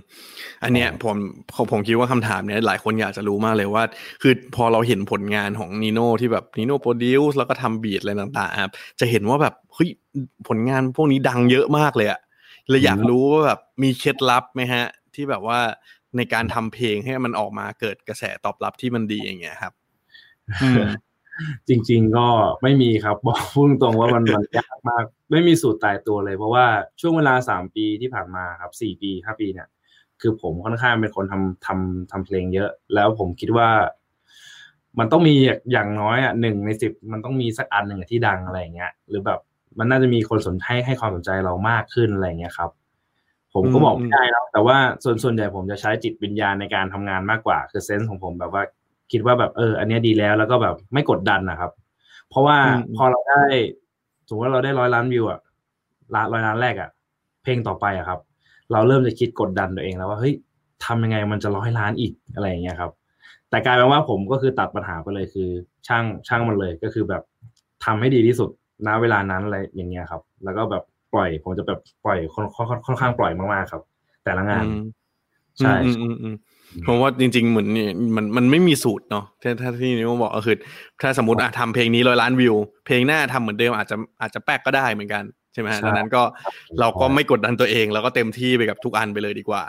[0.64, 1.18] อันเนี้ยผม
[1.54, 3.84] ผมผมคิดว่าคำถามเนี้ยหลายคนอยากจะรู้มากเลยว่า
[4.22, 9.90] คือพอเราเห็นผลงานของนีโน่ที่แบบนีโน่โปรดิวส์แล้วก็ทำบีทอะไรต่างๆครับจะเห็นว่าแบบเฮ้ย
[10.48, 12.20] ผลงานพวกนี้ดังเยอะมากเลยอะ
[12.70, 14.86] เลยอยากรู้ว่าแบบมีเคล็ดลับไหมฮะ
[15.16, 15.60] ที่แบบว่า
[16.18, 19.74] ในการทำเพลงให้มันออกมาเกิดกระแสตอบรับที่มันดีอย่างเงี้ยครับ
[20.64, 20.84] อืม
[21.70, 22.28] จริง ๆ ก็
[22.64, 26.66] ไม่มีครับ บอกพูดตรงว่ามันมันยากมาก ไม่มีสูตรตายตัวเลย เพราะว่า
[27.02, 29.68] ช่วงเวลาสามปีที่ผ่านมาครับสี่ปีห้าปีเนี่ย
[30.22, 33.70] คือผมค่อนข้างเป็นคนทำทำทำเพลงเยอะ แล้วผมคิดว่า
[35.00, 35.36] มันต้องมี
[35.72, 39.40] อย่างน้อยอะหนึ่งในสิบมันต้องมีสักอันหนึ่งที่ดังอะไรเงี้ย หรือแบบ
[39.80, 42.72] มันน่าจะมีคนสนให้ให้ความสนใจเรามากขึ้นอะไรเงี้ยครับ
[43.54, 48.64] ผมก็บอกไม่ได้แล้วแต่ว่าส่วนส่วนใหญ่ผมจะใช้จิตวิญญาณในการทำงานมากกว่า คือเซนส์ของผมแบบว่า
[49.12, 51.72] คิดว่าแบบเออ อันเนี้ยดีแล้วแล้วก็แบบไม่กดดันนะครับ
[52.30, 53.44] เพราะว่าอืมพอเราได้
[54.28, 55.40] สมมติว่าเราได้ร้อยล้านวิวอะ
[56.16, 56.90] ล้านร้อยล้านแรกอะ
[57.44, 58.20] เพลงต่อไปอะครับ
[58.72, 60.34] เราเริ่มจะคิดกดดันตัวเองแล้วว่าเฮ้ย
[60.86, 62.92] ทำยังไงมันจะร้อยล้านอีกอะไรอย่างเงี้ยครับ
[63.50, 65.50] แต่กลายเป็นว่าผมก็คือตัดปัญหาไปเลยคือ
[65.88, 67.24] ช่างช่างมันเลยก็คือแบบ
[67.86, 68.50] ทำให้ดีที่สุด
[68.88, 70.84] ณเวลานั้นอะไรอย่างเงี้ยครับ แล้วก็แบบ
[71.14, 73.84] ปล่อย ผมจะแบบปล่อยค่อนค่อนค่อนข้างปล่อยมากๆครับ
[74.24, 74.84] แต่ละงานอืม
[75.60, 76.36] ใช่อืมอืมอืม
[76.84, 80.56] เพราะว่าจริง ๆ เหมือนนี่มันมันไม่มีสูตรเนาะถ้าถ้าที่นิวบอกก็คือ
[81.02, 82.56] ถ้าสมมติอะทำเพลงนี้ร้อยล้านวิว
[82.86, 86.24] เพลงหน้าทำเหมือนเดิมอาจจะอาจจะแป๊กก็ได้เหมือนกันใช่ไหมฮะใช่ดังนั้นก็
[86.80, 89.64] เราก็ไม่กดดันตัวเอง แล้วก็เต็มที่ไปกับทุกอันไปเลยดีกว่า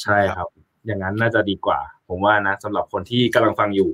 [0.00, 0.48] ใช่ครับ
[0.86, 3.90] อย่างนั้นน่าจะดีกว่า ผมว่านะสำหรับคนที่กำลังฟังอยู่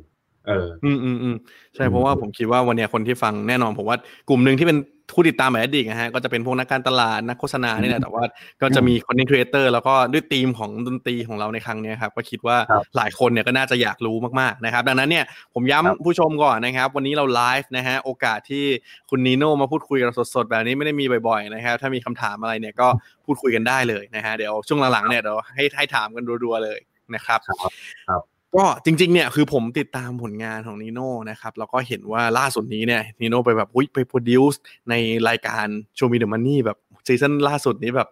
[0.47, 1.37] เออ อืมอืมอืม
[1.75, 3.97] ใช่อืมเพราะว่าผมคิดว่าวันเนี้ยคนที่ฟังแน่นอนผมว่า
[4.29, 4.79] กลุ่มหนึ่งที่เป็น
[5.13, 8.25] ผู้ติดตามแบบอดีตนะฮะก็จะเป็นพวกนักการตลาดนักโฆษณานี่แหละแต่ว่า
[8.63, 15.25] ก็จะมี content creator แล้วก็ด้วยธีมของดนตรีของเราในครั้งเนี้ยครับก็คิดว่าครับหลายคนเนี่ยก็น่าจะอยากรู้มากๆนะครับ ดังนั้นเนี่ย
[15.55, 18.65] ผมย้ำครับผู้ชมก่อนนะครับ วันนี้เราไลฟ์นะฮะโอกาสที่
[19.11, 22.89] คุณนีโน่มาพูดคุยกับเราสดๆ แบบนี้ไม่ได้มีบ่อยๆนะครับถ้ามีคำถามอะไรเนี่ยก็
[23.27, 26.79] พูดคุยกันได้เลยนะฮะเดี๋ยวช่วงหลังๆเนี่ยเดี๋ยวให้ให้ถามกันรัวๆเลย
[27.15, 27.41] นะครับ
[28.09, 28.23] ครับ
[28.57, 34.95] ก็จริงๆเนี่ยคือผมติดตามผลงานของนีโน่นะครับแล้วก็เห็นว่าล่าสุดนี้เนี่ยนีโน่ไปแบบอุ้ยไป produce ใน
[35.29, 38.09] รายการ Show Me The Money แบบซีซั่นล่าสุดนี้แบบ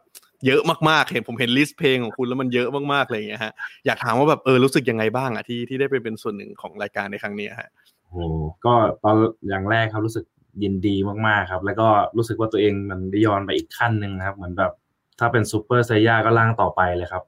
[0.46, 3.52] เยอะมากๆ เห็นผมเห็น list เพลงของคุณแล้วมันเยอะมากๆเลยอย่างเงี้ยฮะ
[3.86, 7.70] อยากถามว่าแบบเออรู้สึกยังไงบ้างอะที่ที่ได้ไปเป็นส่วนหนึ่งของรายการในครั้งเนี้ยฮะ
[8.08, 8.22] โอ้
[8.64, 8.74] ก็
[9.04, 9.16] ตอน
[9.48, 10.24] อย่างแรกครับรู้สึก
[10.62, 14.72] ยินดีมากๆครับ แล้วก็รู้สึกว่าตัวเองมันได้ย้อนไปอีกขั้นหนึ่งนะครับ เหมือนแบบ
[15.18, 17.22] ถ้าเป็นซูเปอร์ไซย่าก็ล่างต่อไปเลยครับ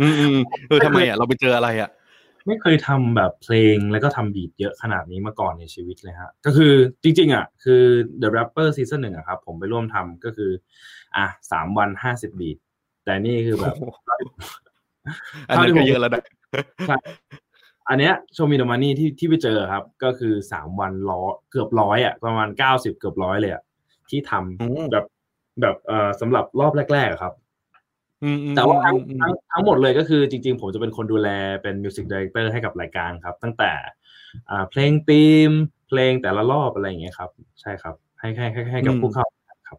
[0.00, 1.90] อืมอืมเออทำไมอะเราไปเจออะไรอะ
[2.48, 7.82] ไม่เคยทำแบบเพลงแล้วก็ทำบีทเยอะขนาดนี้มาก่อนในชีวิตเลยฮะ ก็คือจริง ๆ อะ คือ
[8.22, 10.50] The Rapper Season หนึ่งอะครับ ผมไปร่วมทำก็คือ
[11.16, 12.58] อะสามวันห้าสิบบีท
[13.04, 13.74] แต่นี่คือแบบ
[15.48, 16.24] อันนั้นก็เยอะแล้วนะ
[16.88, 16.96] ใช่
[17.88, 23.62] อันเนี้ยโชมีดมานี่ที่ที่ไปเจอครับ ก็คือสามวันร้อยเกือบร้อยอะประมาณเก้าสิบเกือบร้อยเลยอะ
[24.10, 25.04] ที่ทำอืมแบบ
[25.60, 27.47] แบบเอ่อสำหรับรอบแรกๆอะครับอืมอืม
[28.56, 31.28] แต่ว่าทั้งอืมทั้งทั้งหมดเลยก็คือจริง ๆ ผมจะเป็นคนดูแล
[31.62, 33.72] เป็น music director ให้กับรายการครับ ตั้งแต่
[34.50, 35.50] อ่าเพลงธีม
[35.88, 39.26] เพลงแต่ละรอบอะไรอย่างเงี้ยครับ ใช่ครับ ให้ให้ให้ให้กับผู้เข้า
[39.68, 39.78] ครับ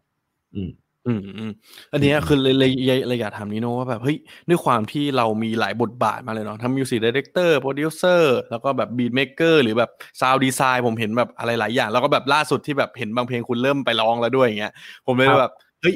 [0.54, 0.70] อืม
[1.06, 1.52] อืมอืม
[1.92, 4.16] อันเนี้ยคือเลยเลยเลยเลยอยากถามนิโน่ว่าแบบเฮ้ย
[4.48, 14.72] ด้วยความที่เรามีหลายบทบาทมาเลยเนาะทั้ง music director โปรดิวเซอร์แล้วก็แบบ beat maker หรือแบบซาวดีไซน์ผมเห็นแบบอะไรหลายอย่าง แล้วก็แบบล่าสุดที่แบบเห็นบางเพลงคุณเริ่มไปร้องแล้วด้วยอย่างเงี้ย
[15.06, 15.94] ผมเลยครับแบบเฮ้ย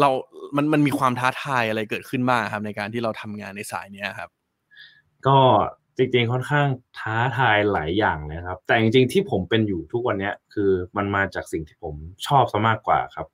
[0.00, 0.08] เรา
[0.56, 4.30] มัน มันมีความท้าทายอะไรเกิดขึ้นบ้างครับ ในการที่เราทำงานในสายเนี้ยครับ
[5.26, 5.38] ก็
[5.96, 11.94] จริงๆ ค่อนข้างท้าทายหลายอย่างเลยครับ แต่จริงๆ ที่ผมเป็นอยู่ทุกวันเนี้ย คือมันมาจากสิ่งที่ผม
[12.26, 13.26] ชอบซะมากกว่าครับ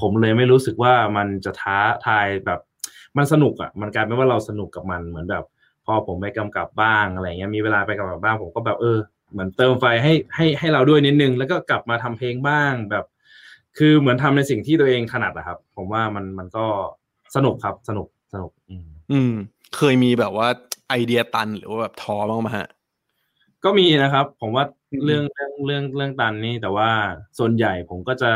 [0.00, 2.60] ผมเลยไม่รู้สึกว่ามันจะท้าทายแบบ
[3.16, 5.44] มันสนุกอะ มันกลายเป็นว่าเราสนุกกับมันเหมือนแบบ
[5.86, 8.98] พอผมไปกำกับบ้างอะไรเงี้ย มีเวลาไปกำกับบ้าง ผมก็แบบเออ
[9.32, 13.04] เหมือนเติมไฟให้ให้ให้เราด้วยนิดนึง แล้วก็กลับมาทำเพลงบ้างแบบ
[13.78, 16.66] คือเหมือนทำในสิ่งที่ตัวเองถนัดอะครับ ผมว่ามันมันก็
[17.36, 19.32] สนุกครับสนุกสนุกอืมอืม
[19.76, 20.48] เคยมีแบบว่า
[20.88, 22.68] ไอเดียตันหรือว่าแบบท้อบ้างไหมฮะ
[23.64, 26.90] ก็มีนะครับ ผมว่าอืมเรื่องเรื่องเรื่องเรื่องตันนี่แต่ว่า
[27.38, 28.32] ส่วนใหญ่ผมก็จะ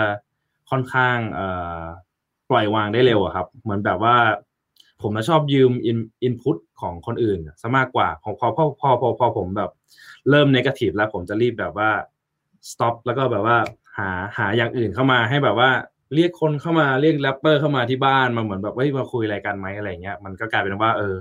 [0.70, 1.48] ค่อนข้างเอ่
[1.80, 1.82] อ
[2.50, 4.16] ปล่อยวางได้เร็วอะครับ เหมือนแบบว่า
[5.02, 9.70] ผมจะชอบยืม in- input ของคนอื่นซะมากกว่าของพอพอพอพอพอผมแบบ
[10.30, 11.90] เริ่ม negative แล้วผมจะรีบแบบว่า
[12.70, 13.58] stop แล้วก็แบบว่า
[13.98, 15.70] หาหาอย่างอื่นเข้ามาให้แบบว่า
[16.14, 21.14] เรียกคนเข้ามาเรียกแรปเปอร์เข้ามาที่บ้านมาเหมือนแบบเฮ้ยมาคุยอะไรกันไหมอะไรเงี้ยมันก็กลายเป็นว่า เออ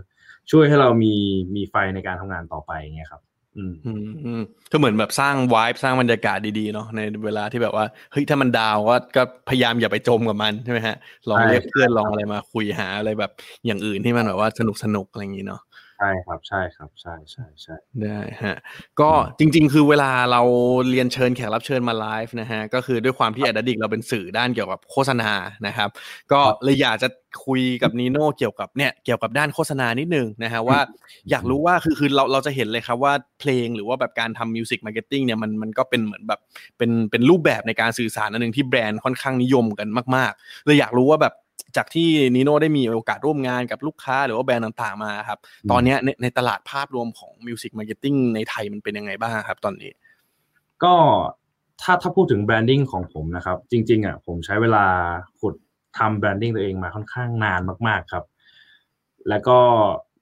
[0.52, 1.14] ช่วยให้เรามี
[1.56, 3.22] มีไฟในการทำงานต่อไปเงี้ยครับ
[3.58, 10.98] อืมอืมอืมก็เหมือนแบบสร้างวายสร้างบรรยากาศดีๆเนาะในเวลาที่แบบว่าเฮ้ยถ้ามัน down ก็ก็พยายามอย่าไปจมกับมันใช่ไหมฮะ
[11.30, 13.32] ลองเรียกเพื่อนลองอะไรมาคุยหาอะไรแบบ
[13.66, 15.62] อย่างอื่นที่มันแบบว่าสนุกสนุกอะไรอย่างนี้เนาะ
[15.98, 18.56] ใช่ครับใช่ครับใช่ใช่ใช่ได้ฮะ
[19.00, 20.42] ก็จริง ๆ คือเวลาเรา
[20.90, 25.32] เรียนเชิญแขกรับเชิญมาไลฟ์นะฮะก็คือด้วยความที่ Ad Addict เราเป็นสื่อด้านเกี่ยวกับโฆษณา
[25.68, 25.90] นะครับ
[26.32, 27.08] ก็เลยอยากจะ
[27.46, 30.80] คุยกับนีโน่เกี่ยวกับเนี่ยเกี่ยวกับด้านโฆษณานิดนึงนะฮะว่า
[31.30, 36.40] อยากรู้ว่าคือคือเราเราจะเห็นเลยครับว่าเพลงหรือว่าแบบการทำ music marketing เนี่ยมันมันก็เป็นเหมือนแบบ
[36.78, 41.34] เป็นเป็นรูปแบบในการสื่อสารอันหนึ่งที่แบรนด์ค่อนข้างนิยมกันมากๆเลยอยากรู้ว่าแบบ
[41.78, 45.40] จากที่นีโน่ได้มีโอกาสร่วมงานกับลูกค้าหรือว่าแบรนด์ต่างๆมาครับ
[45.72, 49.92] ตอนเนี้ยในในตลาดภาพรวมของ music marketing ในไทยมันเป็นยังไงบ้างครับตอนนี้
[50.84, 50.96] ก็
[51.82, 54.86] ถ้าถ้าพูดถึง branding ของผมนะครับ จริง ๆอะผมใช้เวลา
[55.40, 55.56] ขุด
[55.98, 58.26] ทำ branding ตัวเองมาค่อนข้างนานมาก ๆครับ
[59.30, 59.60] แล้วก็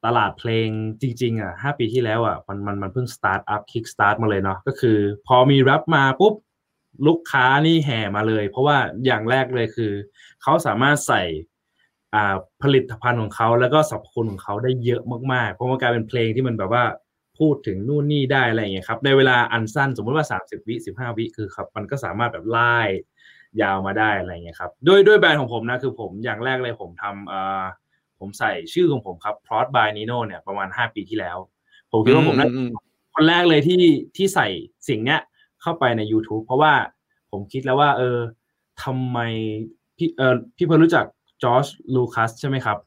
[0.06, 0.67] ตลาดเพลง
[1.02, 6.34] จริงๆอะห้าปีที่แล้วอะมันมันมันเพิ่ง start up kick start มาเลยเนาะก็คือ พอมีแรปมาปุ๊บ
[7.08, 9.91] ลูกค้านี่แห่มาเลย เพราะว่าอย่างแรกเลยคือ
[10.41, 11.23] เขาสามารถใส่
[12.13, 15.01] อ่าผลิตภัณฑ์ของเขาแล้วก็สรรพคุณของเขาได้เยอะ
[15.34, 16.84] มากๆ เพราะมันกลายเป็นเพลงที่มันแบบว่า
[17.39, 22.77] พูดถึงนู่นนี่ได้อะไรอย่างเงี้ยครับในเวลาอันสั้นสมมติว่า 30 วิ 15 วิคือครับมันก็สามารถแบบไล่
[23.62, 27.63] ยาวมาได้อะไรอย่างเงี้ยครับด้วยด้วยแบรนด์ของผมนะคือผมอย่างแรกเลยผมทำอ่า
[28.19, 31.38] ผมใส่ชื่อของผมครับ Prod by Nino เนี่ยประมาณ 5 ปีที่แล้ว
[31.91, 32.69] ผมคิดว่าผมน่าอืม
[33.13, 33.84] คนแรกเลยที่
[34.15, 34.47] ที่ใส่
[34.89, 35.19] สิ่งเนี้ย
[35.65, 36.73] เข้าไปใน YouTube เพราะว่า
[37.32, 38.17] ผมคิดแล้วว่า เออ
[38.84, 39.19] ทำไม
[39.97, 41.06] พี่เออพี่เพิ่งรู้จัก
[41.43, 42.78] จอร์จลูคัสใช่ไหมครับ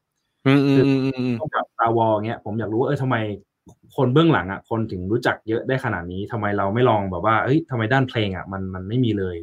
[0.46, 3.16] อืมอืมอืมอืมอืมต้องกับตาวอเงี้ยผมอยากรู้ว่าเออทำไม
[3.96, 9.36] คนเบื้องหลังอะคนถึงรู้จักเยอะได้ขนาดนี้ทำไมเราไม่ลองแบบว่าเอ้ยทำไมด้านเพลงอะมันมันไม่มีเลย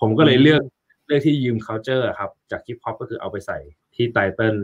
[0.00, 0.62] ผมก็เลยเลือก
[1.06, 3.58] เลือกที่ยืม culture อะครับ จากฮิปฮอปก็คือเอาไปใส่
[3.94, 4.54] ที่ไตเติล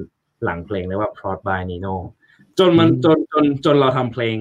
[0.44, 1.94] หลังเพลงเลยว่า Prod by Nino
[2.59, 4.37] จนมันจนจนจนเราทำเพลง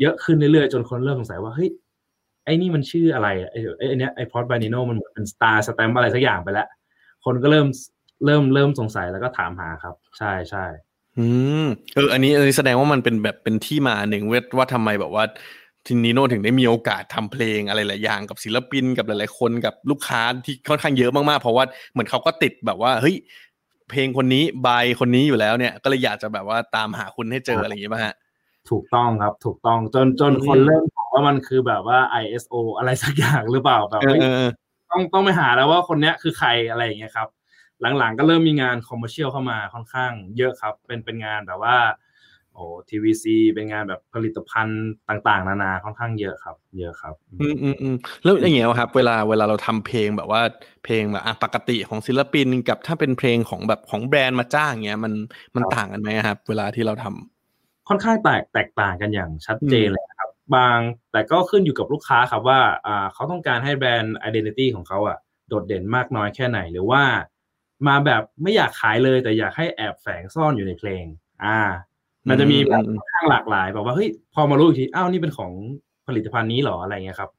[0.00, 1.70] เยอะขึ้นเรื่อยๆ จนคนเริ่มสงสัยว่าเฮ้ย
[2.46, 6.68] ไอ้นี่มันชื่ออะไรอะไอ้ไอ้ไอ้เนี้ยไอ้ Prod by Nino มันเหมือนเป็น start stamp อะไรสักอย่างไปแล้ว
[7.24, 7.66] คนก็เริ่ม
[8.24, 10.64] เริ่มเริ่มสงสัยแล้วก็ถามหาครับ ใช่ใช่
[11.18, 11.26] อื
[11.64, 15.24] มเอออันนี้อันนี้แสดงว่ามันเป็นแบบเป็นที่มาหนึ่งเวทว่าทำไมแบบว่า
[15.86, 23.16] ที่นีโน่ถึงได้มีโอกาสทำเพลงอะไรหลายอย่างกับศิลปินกับหลาย ๆ คนกับลูกค้าที่ค่อนข้างเยอะมากๆ เพราะว่าเหมือนเขาก็ติดแบบว่าเฮ้ย
[23.90, 28.14] เพลงคนนี้บายคนนี้อยู่แล้วเนี่ย ก็เลยอยากจะแบบว่าตามหาคุณให้เจออะไรอย่างงี้ป่ะฮะ
[28.70, 34.50] ถูกต้องครับ ถูกต้องจนจนอืมคนเริ่มบอก ว่ามันคือแบบว่า ISO อะไรสักอย่างหรือเปล่าแบบเออเฮ้ยเออเออ
[34.90, 37.28] ต้องต้องไปหาแล้วว่าคนเนี้ยคือใครอะไรอย่างเงี้ยครับ
[37.98, 41.76] หลังๆก็เริ่มมีงานคอมเมอร์เชียลเข้ามาค่อนข้างเยอะครับ เป็นเป็นงานแบบว่า
[42.54, 50.42] โอ้ทีวีซีเป็นงานแบบผลิตภัณฑ์ต่าง ๆ นานาค่อนข้างเยอะครับ เยอะครับ อืมอืมอืมแล้วอย่างเงี้ยครับ เวลาเวลาเราทำเพลงแบบว่า
[50.84, 55.12] เพลงแบบอะปกติของศิลปินกับถ้าเป็นเพลงของแบบของแบรนด์มาจ้างเงี้ยมัน
[55.56, 60.15] มันต่างกันไหมครับ เวลาที่เราทำค่อนข้างแตกแตกต่างกันอย่างชัดเจนเลยนะครั
[60.46, 60.78] บบาง
[61.12, 67.02] แต่ก็ขึ้นอยู่กับลูกค้าครับว่าอ่าเขาต้องการให้แบรนด์ identity ของเขาอะโดดเด่นมากน้อยแค่ไหนหรือว่า
[67.86, 71.04] มาแบบไม่อยากขายเลยแต่อยากให้แอบแฝงซ่อนอยู่ในเพลง
[71.44, 71.58] อ่า
[72.28, 75.52] มันจะมีแบบอืมค่อนข้างหลากหลายแบบว่าเฮ้ยพอมารู้อีกทีอ้าวนี่เป็นของ
[76.06, 77.30] ผลิตภัณฑ์นี้เหรออะไรเงี้ยครับ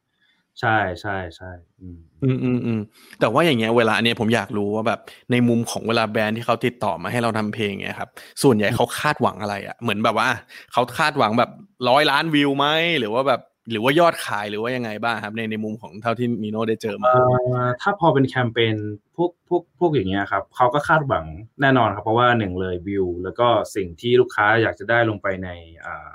[0.62, 2.80] ใช่ใช่ใช่อืมอืมอืมอืม
[3.20, 5.00] แต่ว่าอย่างเงี้ยเวลาเนี่ยผมอยากรู้ว่าแบบ
[5.32, 8.10] ในมุมของเวลาแบรนด์ที่เขาติดต่อมาให้เราทำเพลงเงี้ยครับ
[8.44, 10.30] ส่วนใหญ่เขาคาดหวังอะไรอะ่ะเหมือนแบบว่า
[10.74, 11.50] เขาคาดหวังแบบ
[11.90, 12.68] ร้อยล้านวิวไหม
[13.00, 13.42] หรือว่าแบบ
[13.72, 17.22] หรือว่ายอดขายหรือว่ายังไงบ้างครับ ในในมุมของเท่าที่มีโน่ได้เจอมาเอ่
[17.66, 18.76] อถ้าพอเป็นแคมเปญ
[19.16, 21.26] พวกพวกพวกอย่างเงี้ยครับเขาก็คาดหวัง
[21.62, 25.50] แน่นอนครับ เพราะว่าหนึ่งเลยวิว แล้วก็สิ่งที่ลูกค้าอยากจะได้ลงไปใน
[25.86, 26.12] อ่า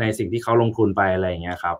[0.00, 1.76] ในสิ่งที่เขาลงทุนไปอะไรอย่างเงี้ยครับ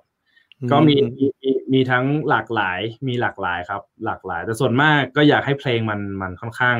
[0.72, 6.78] ก็มีมีมีมีทั้งหลากหลายมีหลากหลายครับ หลากหลาย แต่ส่วนมากก็อยากให้เพลงมันมันค่อนข้าง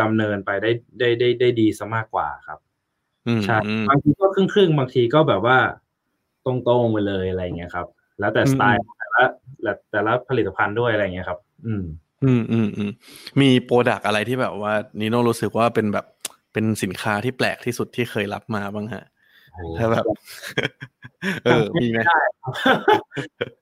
[0.00, 2.58] ดำเนินไปได้ได้ได้ได้ดีซะมากกว่าครับ
[3.26, 5.58] อืมใช่อืมบางทีก็ครึ่งครึ่งๆบางทีก็แบบว่า
[6.46, 7.86] ตรงๆไปเลยอะไรอย่างเงี้ยครับ
[8.20, 9.24] แล้วแต่อืมสไตล์ของแต่ละ
[9.62, 11.84] แต่แต่ละผลิตภัณฑ์ด้วยอะไรอย่างเงี้ยครับ อืม
[12.24, 12.90] อืมอืมอืม
[13.40, 16.06] มีโปรดักอะไรที่แบบว่านิโน่รู้สึกว่าเป็นแบบ
[16.52, 19.04] เป็นสินค้าที่แปลกที่สุดที่เคยรับมาบ้างฮะ
[19.78, 20.04] ถ้าแบบ
[21.44, 22.00] เออมีไหม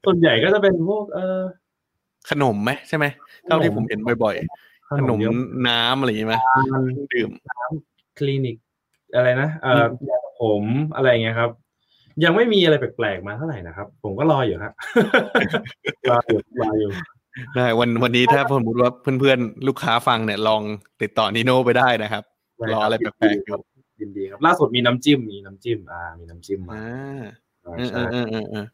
[0.04, 1.40] ส่วนใหญ่ก็จะเป็นพวกเออ
[2.30, 3.04] ขนมไหมใช่ไหม
[3.44, 5.34] เท่าที่ผมเห็นบ่อยๆ ขนมเยอะ
[5.68, 6.36] น้ำอะไรอย่างงี้ไหม
[6.72, 6.82] มัน
[7.14, 7.30] ดื่ม
[8.18, 8.56] คลินิก
[9.16, 10.62] อะไรนะเอ่ออยาสระผม
[10.94, 11.50] อะไรอย่างเงี้ยครับ
[12.24, 14.72] ยังไม่มีอะไรแปลกๆมาเท่าไหร่นะครับ ผมก็รออยู่ฮะ
[16.10, 16.90] รออยู่รออยู่
[17.54, 20.62] ได้วันวันนี้ถ้าสมมติว่าเพื่อนๆ ลูกค้าฟังเนี่ยลอง
[21.02, 22.22] ติดต่อนิโน่ไปได้นะครับ
[22.72, 23.58] รออะไรแปลกๆอยู่
[24.00, 27.22] ยินดีครับ ล่าสุดมีน้ำจิ้ม มีน้ำจิ้ม อ่า มีน้ำจิ้มมาอ่า
[27.66, 28.66] อ่าเออใช่เออเออเออ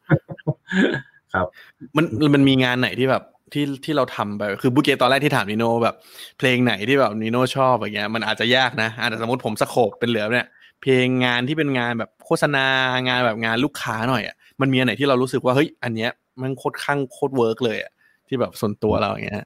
[1.33, 1.47] ครับ
[1.95, 2.05] มัน
[2.35, 5.95] มันมีงานไหนที่แบบที่ที่เราทำไปคือบุเกตตอนแรกที่ถามนิโน่แบบ
[6.37, 10.47] เพลงไหนที่แบบนิโน่ชอบอย่างเงี้ยมันอาจจะยากนะอาจจะสมมติผมสโคบเป็นเหลือเนี่ย
[10.81, 12.65] เพลงงานที่เป็นงานแบบโฆษณา
[13.07, 17.91] งานแบบงานลูกค้าหน่อยอะมันมีอันไหนที่เรารู้สึกว่าเฮ้ยอันเนี้ยมันโคตรข้างโคตร work เลยอะ
[18.27, 19.45] ที่แบบส่วนตัวเราอย่างเงี้ย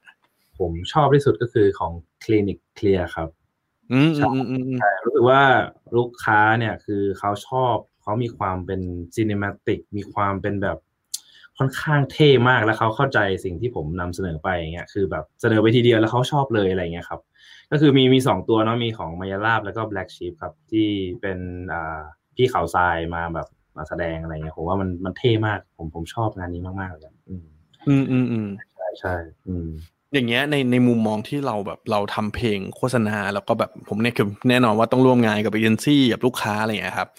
[0.60, 1.92] ผมชอบที่สุดก็คือของ
[2.24, 3.30] Clinic Clear ครับ
[3.92, 5.42] อืมอืมอืมอืมใช่รู้สึกว่า
[5.98, 8.82] ลูกค้าเนี่ยคือเขาชอบเขามีความเป็น
[9.16, 10.78] cinematic มีความเป็นแบบ
[11.58, 17.22] ค่อนข้างเท่มากแล้วเขาเข้าใจสิ่งที่ผมนำเสนอไปอย่างเงี้ยคือแบบเสนอไปทีเดียวแล้วเขาชอบเลยอะไรเงี้ยครับ
[17.72, 20.90] ก็คือมีมีสองตัวเนาะมีของ Maiyarap แล้วก็ Black Sheep ครับ ที่
[21.22, 21.40] เป็น
[21.74, 22.00] อ่า
[22.36, 27.44] พี่เขาทรายมาแบบมาแสดงอะไรเงี้ยผมว่ามันมันเท่มากผมผมชอบงานนี้มากๆเลยครับอืม
[27.88, 29.16] อืมอืมอืมใช่ใช่
[29.48, 29.70] อืม
[30.16, 37.10] อย่างเงี้ยในในมุมมองที่เราแบบเราทำเพลงโฆษณา แล้วก็แบบผมเนี่ยคือแน่นอนว่าต้องร่วมงานกับเอเจนซี่กับลูกค้าอะไรอย่างเงี้ยครับ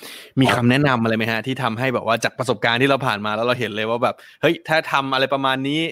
[0.41, 5.83] มีคำแนะนำอะไรไหมฮะที่ทำให้แบบว่าจากประสบการณ์ที่เราผ่านมาแล้วเราเห็นเลยว่าแบบเฮ้ยถ้าทำอะไรประมาณนี้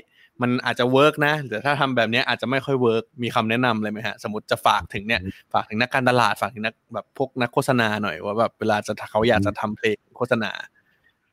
[0.42, 5.20] มันอาจจะ work นะแต่ถ้าทำแบบเนี้ยอาจจะไม่ค่อย work มีคำแนะนำเลยไหมฮะสมมติจะฝากถึงเนี่ย
[5.52, 10.50] ฝากถึงนักการตลาดฝากถึงนักแบบพวกนักโฆษณาหน่อยว่าแบบเวลาจะเขาอยากจะทำเพลงโฆษณา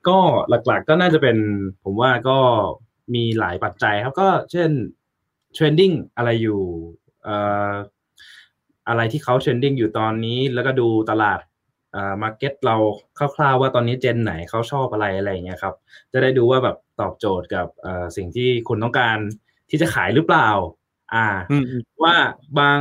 [0.07, 0.17] ก็
[0.49, 1.37] หลักๆก็น่าจะเป็น
[1.83, 2.37] ผมว่าก็
[3.15, 4.69] มีหลายปัจจัยครับก็เช่น
[5.53, 6.61] trending อะไรอยู่
[7.23, 7.35] เอ่
[7.71, 7.73] อ
[8.87, 11.39] อะไรที่เขา trending อยู่ตอนนี้ แล้วก็ดูตลาด
[11.93, 12.75] เอ่อ market เรา
[13.17, 15.75] คร่าวๆว่าตอนนี้ gen ไหนเขาชอบอะไรอะไรอย่างเงี้ยครับ
[16.11, 19.17] จะได้ดูว่าแบบตอบโจทย์กับเอ่อสิ่งที่คุณต้องการ
[19.69, 20.49] ที่จะขายหรือเปล่า
[21.13, 22.15] อ่าอืมอืมว่า
[22.59, 22.79] บาง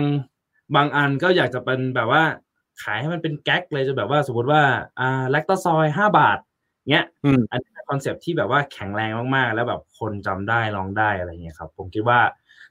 [0.77, 2.23] บางอันก็อยากจะเป็นแบบว่า
[2.83, 4.63] ขายให้มันเป็นแก๊กเลยจะแบบว่าสมมติว่า
[5.01, 6.39] อ่าแลคตาซอยห้าบาท
[6.91, 12.21] เงี้ยอืมอันนี้เป็น concept ที่แบบว่าแข็งแรงมากๆ แล้วแบบคนจำได้ร้องได้อะไรเงี้ยครับ ผมคิดว่า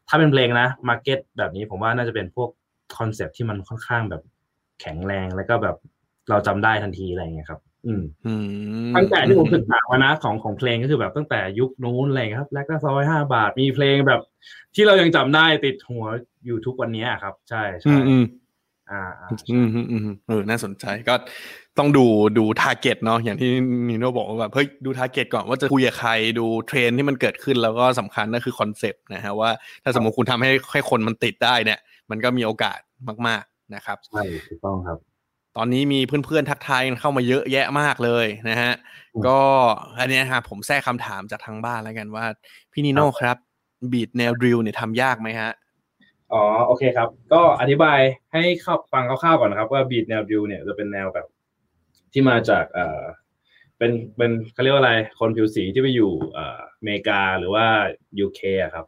[0.10, 2.50] ถ้าเป็นเพลงนะ market แบบนี้ผมว่าน่าจะเป็นพวก
[2.98, 4.22] concept ที่มันค่อนข้างแบบ
[4.82, 5.76] แข็งแรงแล้วก็แบบ
[6.30, 8.34] เราจำได้ทันทีอะไรเงี้ยครับอืมอื
[8.92, 14.22] มตั้งแต่ที่ผมศึกษามานะของของเพลงก็คือแบบตั้งแต่ยุคนู้นอะไรเงี้ยครับแลคตาซอยห้าบาทมีเพลงแบบ
[14.76, 16.06] ที่เรายังจำได้ติดหัว
[16.46, 18.24] อยู่ทุกวันนี้อะครับ ใช่อืใช่มอืม
[18.90, 21.16] อ่าอ่าอืมอืมอืมเออน่าสนใจก็
[21.78, 22.06] ต้องดู
[22.38, 23.50] ดู target เนาะอย่างที่
[23.90, 29.52] นิโน่บอกว่าแบบเฮ้ยดู target ก่อนว่าจะคุยกับใครดูเทรนด์ที่มันเกิดขึ้นแล้วก็สำคัญก็คือ concept นะฮะว่า
[29.84, 31.80] ถ้าสมมติคุณทำให้ให้คนมันติดได้เนี่ย
[32.10, 32.80] มันก็มีโอกาส
[33.28, 34.98] มากๆนะครับใช่ถูกต้องครับ
[35.58, 38.72] ตอนนี้มีเพื่อนๆทักทายกันเข้ามาเยอะแยะมากเลยนะฮะ
[39.16, 39.40] อืมก็
[40.00, 42.26] อันเนี้ยฮะผมแทรกคำถามจากทางบ้านแล้วกันว่า
[42.72, 43.38] พี่นิโน่ครับ
[43.92, 45.52] beat แนว drill เนี่ยทำยากไหมฮะ
[46.34, 48.00] อ๋อโอเคครับ ก็อธิบาย
[48.34, 51.28] ให้เขาฟังคร่าวๆก่อนนะครับ ว่า beat แนว drill เนี่ยจะเป็นแนวแบบ
[52.14, 53.04] ที่มาจากเอ่อ
[53.78, 57.66] เป็นเป็นเขาเรียกว่าอะไร คนผิวสีที่ไปอยู่เอ่ออเมริกาหรือว่า
[58.26, 58.86] UK อะครับ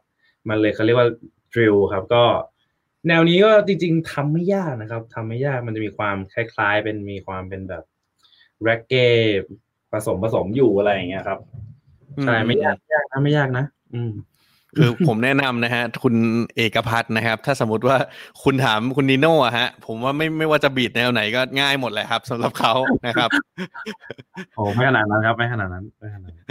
[0.48, 1.08] มันเลยเขาเรียกว่า
[1.52, 2.24] drill ครับก็
[3.08, 7.84] แนวนี้ก็จริง ๆทำไม่ยากนะครับทำไม่ยากมันจะมีความคล้ายๆ เป็นมีความเป็นแบบ
[8.62, 9.08] แร็กเก้
[9.92, 11.38] ผสมผสมอยู่อะไรอย่างเงี้ยครับ
[12.22, 14.12] ใช่ไม่ยากไม่ยากนะไม่ยากนะ อืม
[14.76, 16.14] คือผมแนะนำนะฮะ คุณ
[16.56, 17.96] เอกพัฒน์นะครับ ถ้าสมมติว่า
[18.44, 22.72] คุณถามคุณนิโน่อะฮะ ผมว่าไม่ไม่ว่าจะบีดแนวไหนก็ง่ายหมดเลยครับสำหรับเขา
[23.06, 23.30] นะครับ
[24.56, 26.46] โอ้ไม่ขนาดนั้นครับ ไม่ขนาดนั้นไม่ขนาดนั้น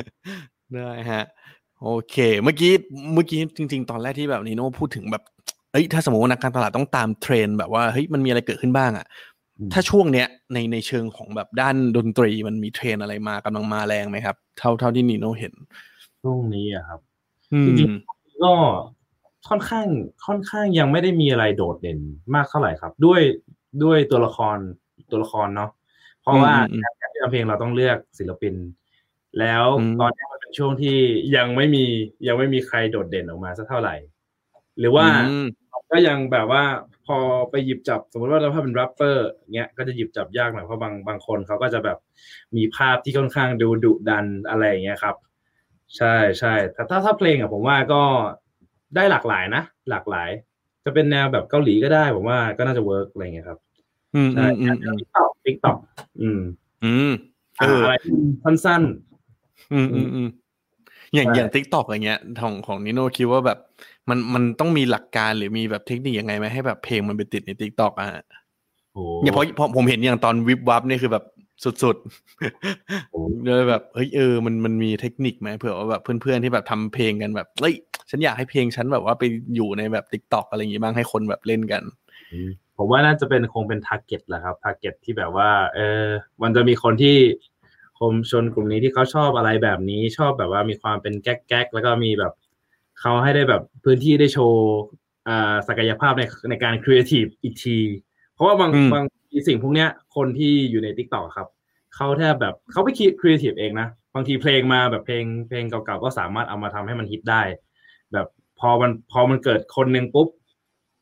[0.73, 1.23] ได้ฮะ
[1.83, 2.73] โอเค เมื่อกี้
[3.13, 5.23] เมื่อกี้จริง ๆ ตอนแรกที่แบบนิโน่พูดถึงแบบ
[5.71, 9.05] เอ้ยถ้าสมมติว่านักการตลาดต้องตามเทรนด์แบบว่าเฮ้ยมันมีอะไรเกิดขึ้นบ้างอะ
[9.59, 15.53] อืมถ้าช่วงเนี้ยในในเชิงของแบบด้านดนตรีมันมีเทรนด์อะไรมากำลังมาแรงไหมครับ เท่าเท่าที่นิโน่เห็น
[16.23, 17.10] ช่วงนี้อะครับอื
[17.65, 17.93] จริงม
[18.43, 18.53] ก็
[19.49, 19.87] ค่อนข้าง
[20.25, 21.99] ค่อนข้างยังไม่ได้มีอะไรโดดเด่น
[22.35, 23.21] มากเท่าไหร่ครับ ด้วย
[23.83, 24.57] ด้วยตัวละคร
[25.11, 25.69] ตัวละครเนาะ
[26.21, 28.55] เพราะว่าอืมอืมการที่ทำเพลงเราต้องเลือกศิลปิน
[29.39, 30.97] แล้วอืมตอนนี้มันเป็นช่วงที่
[31.35, 31.85] ยังไม่มี
[32.27, 33.95] ยังไม่มีใครโดดเด่นออกมาสักเท่าไหร่
[34.79, 35.47] หรือว่าอืม
[35.91, 36.63] ก็ยังแบบว่า
[37.05, 37.17] พอ
[37.49, 41.97] ไปหยิบจับสมมติว่าเราถ้าเป็นแรปเปอร์เงี้ยก็จะหยิบจับยากหน่อยเพราะบางบางคนเขาก็จะแบบ
[42.57, 45.15] มีภาพที่ค่อนข้างดูดุดันอะไรอย่างเงี้ยครับ
[45.97, 48.01] ใช่ใช่แต่ถ้าถ้าเพลงอะผมว่าก็
[48.95, 50.29] ได้หลากหลายนะหลากหลาย
[50.85, 53.59] จะเป็นแนวแบบเกาหลีก็ได้ ผมว่าก็น่าจะ work อะไรเงี้ยครับ
[54.15, 55.77] อืมอืใช่มอืมอืม TikTok TikTok
[56.21, 56.41] อืม
[56.83, 57.11] อืม
[57.59, 57.95] เอออะไร
[58.65, 58.81] สั้น
[59.73, 60.29] อืมอืมอืม
[61.13, 63.59] อย่างใช่อย่าง TikTok อะไรเงี้ยของของนิโน่คิดว่าแบบ
[64.09, 71.25] มันมันต้องมีหลักการหรือมีแบบเทคนิคยังไงไหมให้แบบเพลงมันไปติดใน TikTok อะๆโอ้อย่างเพราะเพราะผมเห็นอย่างตอนวิบวับนี่คือแบบ
[71.63, 71.95] สุด
[73.11, 77.75] โอ้ๆเลยแบบเฮ้ยเออมันมันมีเทคนิคไหมเผื่อว่าแบบเพื่อนๆที่แบบทำเพลงกันแบบเฮ้ย
[78.09, 79.23] ฉันอยากให้เพลงฉันแบบว่าไป
[79.55, 81.83] อยู่ในแบบ TikTok อะไรอย่างงี้บ้างให้คนแบบเล่นกัน
[82.77, 86.05] ผมว่าน่าจะเป็นคงเป็น target แหละครับ target ที่แบบว่า เออ
[86.41, 87.15] มันจะมีคนที่
[87.99, 92.33] คมชนกลุ่มนี้ที่เขาชอบอะไรแบบนี้ชอบแบบว่ามีความเป็นแก๊กแก๊กแล้วก็มีแบบ
[92.99, 94.65] เขาให้ได้แบบพื้นที่ได้โชว์
[95.27, 97.77] อ่าศักยภาพในในการครีเอทีฟอีกที
[98.33, 101.47] เพราะว่าบางอืมบาง ทีสิ่งพวกเนี้ยคนที่อยู่ใน TikTok ครับ
[101.95, 107.41] เขาแทบแบบเขาไปคิดครีเอทีฟเองนะบางทีเพลงมาแบบเพลงเพลงเก่าๆก็สามารถเอามาทำให้มันฮิตได้
[108.13, 108.27] แบบ
[108.59, 110.27] พอมันพอมันเกิดคนหนึ่งปุ๊บ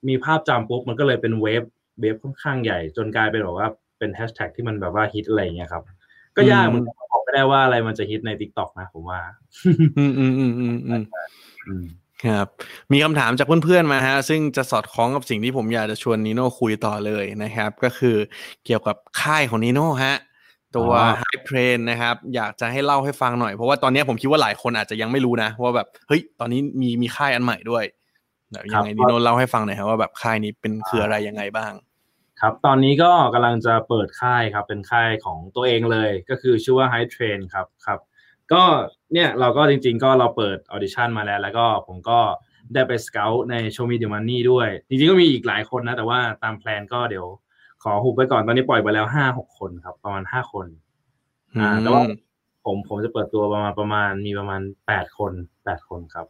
[0.08, 1.64] มีภาพจำปุ๊บมันก็เลยเป็น wave
[2.00, 5.84] เวฟค่อนข้างใหญ่ จนกลายเป็นแบบว่าเป็นแฮชแท็กที่มันแบบว่าฮิตอะไรอย่างเงี้ยครับ
[6.38, 9.20] ก็ยากอืมมันบอกไม่ได้ว่าอะไรมันจะฮิตใน t ิ k t o k นะผมว่า
[9.98, 11.04] อืมอืมอืมอืมอืม
[11.68, 11.86] อืม
[12.26, 12.48] ครับ
[12.92, 18.16] มีคำถามจากเพื่อนๆมาฮะ ซึ่งจะสอดคล้องกับสิ่งที่ผมอยากจะชวนนิโน่คุยต่อเลยนะครับ ก็คือ
[18.66, 20.16] เกี่ยวกับค่ายของนิโน่ฮะ
[20.76, 27.84] ตัวอ๋อ High p r a i n นะครับ อยากจะให้เล่าให้ฟังหน่อย เพราะว่าตอนนี้ผมคิดว่าหลายคนอาจจะยังไม่รู้นะ ว่าแบบ เฮ้ย ตอนนี้มีมีค่ายอันใหม่ด้วย
[28.52, 31.74] แบบยังไงนิโน่เล่าให้ฟังหน่อยครับว่าแบบค่ายนี้เป็นคืออะไรยังไงบ้าง
[32.40, 38.00] ครับ ตอนนี้ก็กำลังจะเปิดค่ายครับ เป็นค่ายของตัวเองเลย ก็คือชื่อว่า High Train ครับ ครับ
[38.54, 38.64] ก็
[39.14, 42.20] เนี่ยเราก็จริง ๆ ก็เราเปิด audition มาแล้ว แล้วก็ผมก็
[42.74, 47.26] ได้ไป scout ใน Show Me The Money ด้วย จริงๆก็มีอีกหลายคนนะ แต่ว่าตาม plan ก็เดี๋ยว
[47.84, 50.68] ขอหุบไปก่อนตอนนี้ปล่อยไปแล้วห้าหกคนครับ ประมาณห้าคน
[51.58, 52.04] อ่าแต่ว่า
[52.66, 55.34] ผมผมจะเปิดตัวประมาณประมาณมีประมาณแปดคน
[55.66, 56.28] แปดคนครับ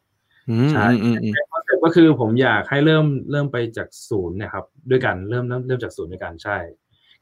[0.50, 6.58] อืมใช่อืมอืมคอนเซ็ปต์ก็คือผมอยากให้เริ่มเริ่มไปจากศูนย์เนะครับ ด้วยกันเริ่มเริ่มเริ่มจากศูนย์ด้วยกันใช่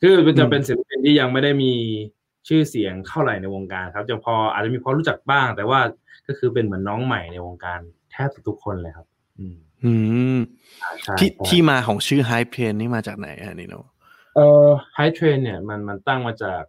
[0.02, 1.74] คือมันจะเป็นศิลปินที่ยังไม่ได้มี
[2.48, 5.80] ชื่อเสียงเท่าไหร่ในวงการครับจะพออาจจะมีพอรู้จักบ้าง แต่ว่า
[6.28, 7.80] ก็คือเป็นเหมือนน้องใหม่ในวงการ
[8.12, 9.08] แทบทุกคนเลยครับ
[9.40, 9.56] อืม
[9.86, 9.94] อื
[10.38, 10.40] ม
[11.04, 13.82] ใช่ที่ใช่ที่มาของชื่อ High p r a i n นี่มาจากไหนฮะนิโน่
[14.36, 16.64] เอ่อ High Train เนี่ยมันมันตั้งมาจาก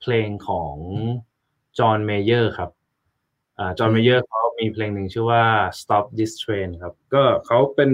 [0.00, 0.74] เพลงของ
[1.78, 2.70] John Mayer ครับ
[3.58, 5.44] อ่า John Mayer เขามีเพลงหนึ่งชื่อว่า
[5.80, 7.90] Stop This Train ครับ ก็เขาเป็น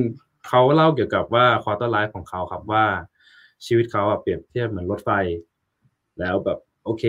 [0.48, 2.84] เขาเล่าเกี่ยวกับว่า quarter life ของเขาครับว่า
[3.66, 5.10] ชีวิตเขาอะเปรียบเทียบเหมือนรถไฟ
[6.20, 7.04] แล้วแบบ โอเค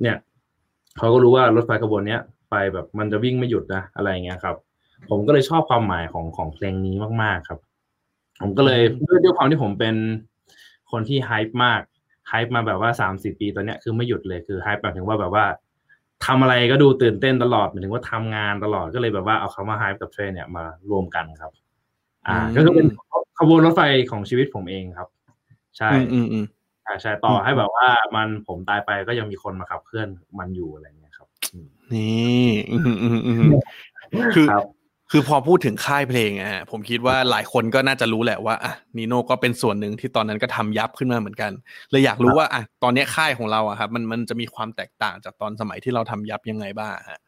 [0.00, 0.16] เนี่ย
[0.98, 4.56] เขาก็รู้ว่ารถไฟขบวนเนี้ยไปแบบมันจะวิ่งไม่หยุดนะอะไรอย่างเงี้ยครับ
[5.10, 7.60] ผมก็เลยชอบความหมายของของเพลงนี้มากๆครับ
[8.40, 9.94] ผมก็เลยด้วยด้วยความที่ผมเป็น
[10.90, 11.80] คนที่ hype มาก
[12.28, 15.44] hype มาแบบว่าสามสี่ปีตอนเนี้ยคือไม่หยุดเลยคือ hype แบบถึงว่าแบบว่า
[16.26, 21.52] ทำอะไรก็ดูตื่นเต้นตลอดหมายถึงว่าทำงานตลอดก็เลยแบบว่าเอาคำว่า hype กับ train เนี่ยมารวมกันครับ
[22.26, 22.88] อ่า ก็คือเป็น
[23.38, 25.08] ขบวนรถไฟของชีวิตผมเองครับ
[25.78, 26.44] ใช่ อืมอืมอืม
[26.82, 33.50] ใช่ใช่ต่อให้แบบว่ามันผมตายไปก็ยังมีคนมาขับเคลื่อนมันอยู่อะไรเงี้ยครับอืมนี่อืมอืมอืม
[34.34, 34.64] คือครับ
[35.14, 41.52] คือพอพูดถึงค่ายเพลงอะฮะผมคิดว่าหลายคนก็น่าจะรู้แหละว่าอะนีโน่ก็เป็นส่วนหนึ่งที่ตอนนั้นก็ทำ YUPP ขึ้นมาเหมือนกัน
[41.90, 47.20] เลยอยากรู้ว่าอะตอนเนี้ยค่ายของเราอะครับมันมันจะมีความแตกต่างจากตอนสมัยที่เราทำยับยังไงบ้างฮะ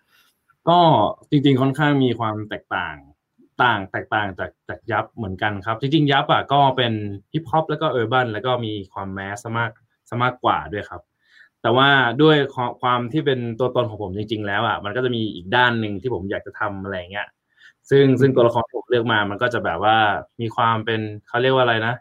[0.69, 0.79] ก็
[1.31, 2.95] จริงๆค่อนข้างมีความแตกต่าง
[3.63, 6.93] ต่างแตกต่างจากจากยับเหมือนกันครับ จริงๆ ยับอะก็เป็น
[7.33, 9.71] ฮิปฮอปแล้วก็เออร์บันแล้วก็มีความแมสซะมาก
[10.09, 11.03] ซะมากกว่าด้วยครับ
[11.63, 11.89] แต่ว่า
[12.23, 17.29] ด้วยความความที่เป็นตัวตนของผมจริง ๆ แล้วอะมันก็จะมีอีกด้านหนึ่งที่ผมอยากจะทำอะไรเงี้ย
[17.91, 19.97] ซึ่งซึ่งตัวละครที่ผมเลือกมามันก็จะแบบว่า
[20.41, 21.95] มีความเป็นเขาเรียกว่าอะไรนะ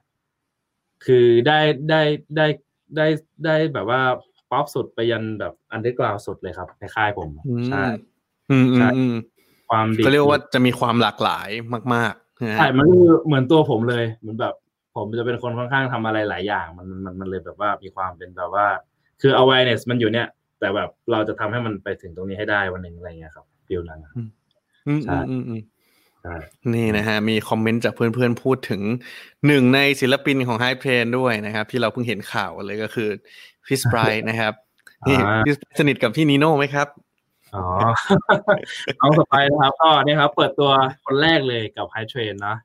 [1.05, 2.01] คือได้ได้
[2.37, 2.47] ได้
[2.95, 3.07] ได้
[3.45, 4.01] ได้แบบว่า
[4.51, 7.83] ป๊อปสุดไปยันแบบ underground สุดเลยครับในค่ายผมอืมใช่
[8.51, 9.15] อืมอืใช่มอืม
[9.73, 11.49] ความดีก็เรียกว่าจะมีความหลากหลาย
[11.93, 14.53] มากๆนะฮะใช่มันคือเหมือนตัวผมเลยเหมือนแบบ
[14.95, 18.65] ผมจะเป็นคนค่อนข้างทำอะไรหลายอย่าง มันมันมันเลยแบบว่ามีความเป็นแบบว่า
[19.21, 20.27] คือ awareness มันอยู่เนี่ย
[20.59, 24.11] แต่แบบเราจะทำให้มันไปถึงตรงนี้ให้ได้วันหนึ่งอะไรเงี้ยครับ feel นั้นนะ
[24.87, 25.61] อืมใช่อืมอืม
[26.21, 26.35] ใช่
[26.73, 28.81] นี่นะฮะมีคอมเมนต์จากเพื่อนๆพูดถึง
[29.47, 33.09] หนึ่งในศิลปินของ High p r a i n ด้วยนะครับ ที่เราเพิ่งเห็นข่าวกันเลยก็คือ
[33.67, 34.53] พี่ SPRITE นะครับ
[35.09, 36.87] นี่พี่สนิทกับพี่นีโน่ไหมครับ
[37.55, 37.65] อ๋อ
[38.99, 40.71] น้อง SPRITE นะครับ ก็เนี่ยครับ เปิดตัว
[41.05, 42.55] คนแรกเลยกับ Hype Train นะ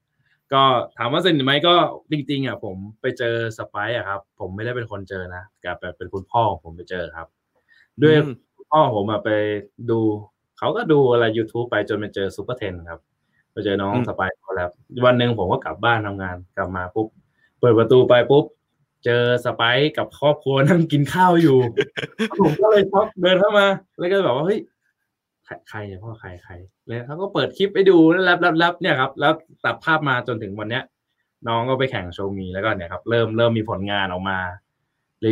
[0.53, 0.63] ก็
[0.97, 1.75] ถามว่าสนิทไหมก็
[2.11, 7.27] จริงๆอะผมไปเจอ SPRITE อะครับ ผมไม่ได้เป็นคนเจอนะกับแบบเป็นคุณพ่อของผมไปเจอครับ
[8.03, 9.31] ด้วยอืมคุณพ่อผมอะไป
[9.91, 10.01] ดู
[10.59, 13.01] เขาก็ดูอะไร YouTube ไปจนไปเจอซูเปอร์เทนครับ
[13.53, 14.71] ไปเจอน้องสไปร์เขาแล้ว
[15.05, 17.07] วันหนึ่งผมก็กลับบ้านทำงานกลับมาปุ๊บ
[17.61, 18.45] เปิดประตูไปปุ๊บ
[19.05, 21.59] เจอสไปร์กับครอบครัวนั่งกินข้าวอยู่
[22.41, 23.67] ผมก็เลยช็อกเดินเข้ามา
[23.99, 24.61] แล้วก็แบบว่าเฮ้ย
[25.49, 26.53] ใครใครเนี่ยพ่อใครใคร
[26.87, 29.33] แล้วเขาก็เปิดคลิปไปดูแล้วรับรับรับเนี่ยครับ แล้ว
[29.65, 30.83] ตัดภาพมาจนถึงวันเนี้ย
[31.49, 34.39] น้องก็ไปแข่งโชว์มีแล้วก็เนี่ยครับ เริ่มเริ่มมีผลงานออกมา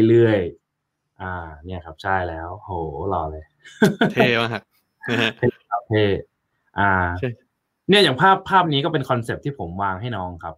[0.09, 2.71] เรื่อยๆอ่า เนี่ยครับใช่แล้ว โห
[3.11, 3.45] หล่อเลย
[4.13, 4.61] เท่มาก
[5.11, 5.33] นะฮะ
[5.71, 6.05] ครับเท่
[6.79, 7.29] อ่าใช่
[7.89, 10.55] เนี่ยอย่างภาพภาพนี้ก็เป็นคอนเซปต์ที่ผมวางให้น้องครับ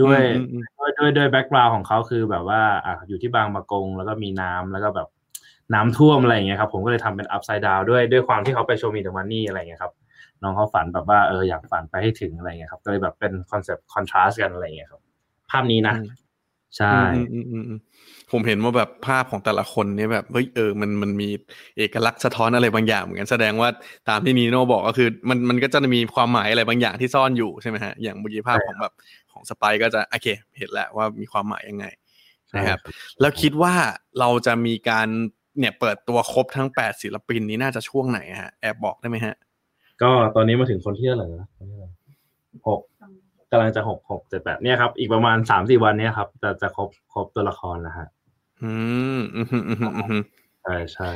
[0.00, 5.08] ด้วยอืมอืมด้วยด้วยด้วย background ของเขาคือแบบว่า อะอยู่ที่บางปะกง แล้วก็มีน้ำแล้วก็แบบ
[5.74, 9.92] น้ำท่วมอะไรอย่างเงี้ยครับผมก็เลยทำเป็น upside down ด้วยด้วยความที่เขาไป Show Me The Money อะไรอย่างเงี้ยครับ
[10.42, 15.00] น้องเขาฝันแบบว่าเอออยากฝันไปให้ถึงอะไรอย่างเงี้ยครับก็เลยแบบเป็นคอนเซปต์ contrast กันอะไรอย่างเงี้ยครับ
[15.50, 16.28] ภาพนี้นะอืม
[16.76, 17.80] ใช่อืมอืมอืมอืม
[18.32, 21.28] ผมเห็นว่าแบบภาพของแต่ละคนเนี่ยแบบเฮ้ยเออมันมันมี
[21.78, 23.68] เอกลักษณ์สะท้อนอะไรบางอย่างเหมือนกันแสดงว่า
[24.08, 28.94] ตามที่นีโน่บอกก็คือ มันมันก็จะมีความหมายอะไรบางอย่างที่ซ่อนอยู่ใช่ไหมฮะอย่างเมื่อกี้ภาพของแบบ
[29.32, 30.26] ของสไปก็จะโอเค
[30.58, 31.86] เห็นแล้วว่ามีความหมายยังไง
[32.56, 32.78] นะครับ
[33.20, 33.74] แล้วคิดว่า
[34.18, 35.08] เราจะมีการ
[35.58, 39.34] เนี่ยเปิดตัวครบทั้งแปดศิลปินนี้น่าจะช่วงไหนฮะ แอบบอกได้ไหมฮะ
[40.02, 41.90] ก็ตอนนี้มาถึงคนที่เท่าไหร่นะคนที่เท่าไหร่
[42.68, 42.80] หก
[43.50, 48.08] กำลังจะหกหกเจ็ดแปดเนี่ยครับ อีกประมาณสามสี่วันเนี้ยครับ จะจะครบครบตัวละครแล้วฮะ
[48.62, 48.72] อื
[49.18, 50.22] มอืมอืมอืมอืมอืม
[50.62, 51.10] ใช่ใช่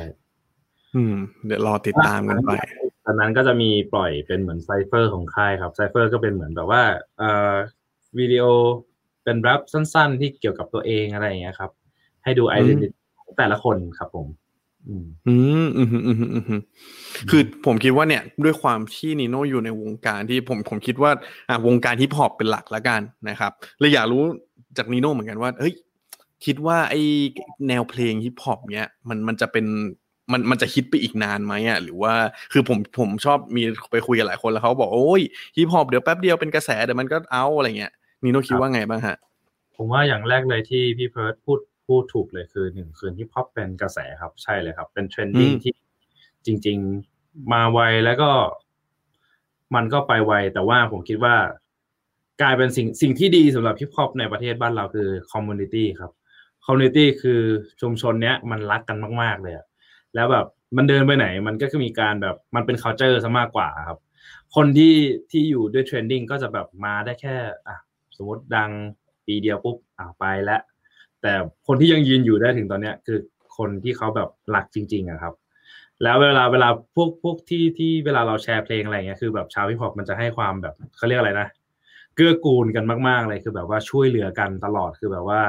[0.95, 1.15] อืม
[1.45, 2.51] เดี๋ยวรอติดตามกันไป
[3.05, 6.83] ตอนนั้นก็จะมีปล่อยเป็นเหมือน cypher ของค่ายครับ cypher ก็เป็นเหมือนแบบว่า
[7.17, 7.53] เอ่อ
[8.19, 8.43] วิดีโอ
[9.23, 11.71] เป็นแร็ปสั้นๆ ที่เกี่ยวกับตัวเองอะไรอย่างเงี้ยครับ
[12.23, 13.02] ให้ดูไอดีนิตี้ของ
[13.37, 14.27] แต่ละคนครับผม
[14.89, 16.61] อืมอืมอืมอืมอืมอืมอืม
[17.29, 21.11] คือผมคิดว่าเนี่ยด้วยความที่นีโน่อยู่ในวงการที่ผมผมคิดว่า
[21.49, 24.23] อะวงการฮิปฮอปเป็นหลักแล้วกันนะครับเลยอยากรู้
[24.77, 25.73] จากนีโน่เหมือนกันว่าเฮ้ย
[26.45, 26.95] คิดว่าไอ้
[27.67, 29.65] แนวเพลงฮิปฮอปเนี้ยมันมันจะเป็น
[30.31, 32.13] มันมันจะฮิตไปอีกนานไหมอะหรือว่า
[32.51, 35.21] คือผมผมชอบมีไปคุยกับหลายคนแล้วเขาบอกโอ้ย
[35.57, 37.91] ฮิปฮอปเดี๋ยวแป๊บเดียวเป็นกระแสเดี๋ยวมันก็เอาอะไรเงี้ย
[38.23, 39.17] นีโน่คิดว่าไงบ้างฮะ
[39.75, 45.73] ผมว่าอย่างแรกเลยที่พี่เพิร์ดพูด พูดถูกเลยคือหนึ่งคือฮิปฮอปเป็นกระแสครับ ใช่เลยครับ เป็น trending อืมที่
[46.45, 46.77] จริง
[47.15, 48.31] ๆมาไวแล้วก็
[49.75, 51.35] มันก็ไปไว แต่ว่าผมคิดว่า
[52.41, 56.11] กลายเป็นสิ่งสิ่งที่ดีสำหรับฮิปฮอปในประเทศบ้านเราคือ community ครับ
[56.65, 57.41] community คือ
[57.81, 59.65] ชุมชนเนี้ยมันรักกันมาก ๆ เลยอะ
[60.15, 60.45] แล้วแบบ
[60.77, 63.99] มันเดินไปไหน มันก็มีการแบบมันเป็น culture ซะมากกว่าครับ
[64.55, 64.95] คนที่
[65.31, 67.35] ที่อยู่ด้วย trending ก็จะแบบมาได้แค่
[67.67, 67.77] อะ
[68.17, 68.71] สมมติดัง
[69.25, 70.61] ปีเดียวปุ๊บอะไปแล้ว
[71.23, 71.33] แต่
[71.67, 73.17] คนที่ยังยืนอยู่ได้ถึงตอนเนี้ยคือ
[73.57, 75.33] คนที่เขาแบบหลักจริงๆอะครับ
[76.03, 81.47] แล้วเวลาเวลาพวกพวกที่ที่เวลาเราแชร์เพลงอะไรเงี้ยคือแบบชาวฮิปฮอปมันจะให้ความแบบเขาเรียกอะไรนะ
[82.15, 85.41] เกื้อกูลกันมากๆเลยคือแบบว่าช่วยเหลือกันตลอดคือแบบว่า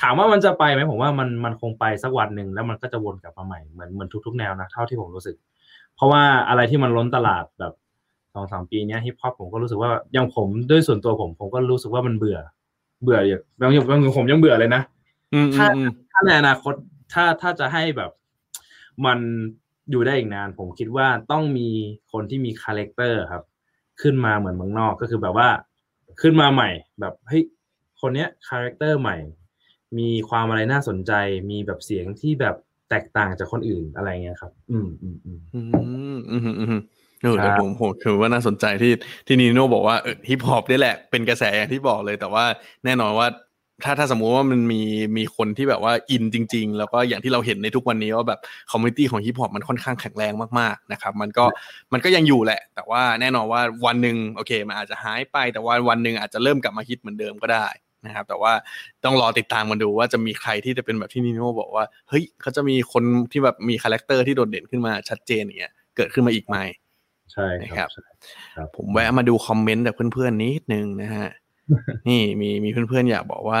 [0.00, 5.36] ถามว่ามันจะไปไหมผมว่ามันมันคงไปสักวันหนึ่งแล้วมันก็จะวนกลับมาใหม่เหมือนเหมือนทุกๆแนวนะเท่าที่ผมรู้สึก
[5.96, 7.72] เพราะว่าอะไรที่มันล้นตลาดแบบ
[8.34, 12.38] สองสามปีนี้ฮิปฮอปผมก็รู้สึกว่าอย่างผมด้วยส่วนตัวผมผมก็รู้สึกว่ามันเบื่อ
[13.02, 14.82] เบื่ออย่างบางอย่างอย่างผมยังเบื่อเลยนะ
[15.56, 16.74] ถ้ามอืมถ้าในอนาคต
[17.12, 18.10] ถ้าถ้าจะให้แบบ
[19.06, 19.18] มัน
[19.90, 21.68] อยู่ได้อีกนาน ผมคิดว่าต้องมี
[22.12, 23.44] คนที่มีคาแรคเตอร์ครับ
[24.02, 25.48] ขึ้นมาเหมือนเมืองนอกก็คือแบบว่า
[26.20, 26.70] ขึ้นมาใหม่
[27.00, 27.42] แบบเฮ้ย
[28.00, 29.16] คนเนี้ยคาแรคเตอร์ใหม่
[29.98, 31.12] มีความอะไรน่าสนใจ
[31.50, 32.56] มีแบบเสียงที่แบบ
[32.90, 35.68] แตกต่างจากคนอื่นอะไรเงี้ยครับ อืมอืมอืมอืม
[36.30, 36.80] อืมอืมอืม
[37.22, 38.92] เออครับแต่ผมผมคือว่าน่าสนใจที่
[39.26, 42.44] ที่นีโน่บอกว่าเออฮิปฮอปนี่แหละเป็นกระแสอย่างที่บอกเลย แต่ว่า
[42.84, 43.26] แน่นอนว่า
[43.84, 44.82] ถ้าถ้าสมมุติว่ามันมี
[45.16, 51.44] มีคนที่แบบว่าอินจริง ๆ แล้วก็อย่างที่เราเห็นในทุกวันนี้ว่าแบบ community ของฮิปฮอปมันค่อนข้างแข็งแรงมากๆนะครับมันก็
[51.92, 57.66] มันก็ยังอยู่แหละ แต่ว่าแน่นอนว่าวันหนึ่งโอเค มันอาจจะหายไปแต่ว่าวันหนึ่งอาจจะเริ่มกลับมาฮิตเหมือนเดิมก็ได้
[58.06, 58.52] นะครับแต่ว่า
[59.04, 66.56] ต้องรอติดตามกันดูว่าจะมีใครที่จะเป็นแบบที่นีโน่บอกว่าเฮ้ยเขาจะมีคนที่แบบมีคาแรคเตอร์ที่โดดเด่นขึ้นมาชัดเจนอย่างเงี้ยเกิดขึ้นมาอีกไหม
[67.32, 68.06] ใช่คนะครัรับบใช่
[68.56, 71.28] ครับ ผมแวะมาดูคอมเมนต์จากเพื่อนๆนิดนึงนะฮะ
[72.08, 73.60] นี่มีมีเพื่อนๆ อยากบอกว่า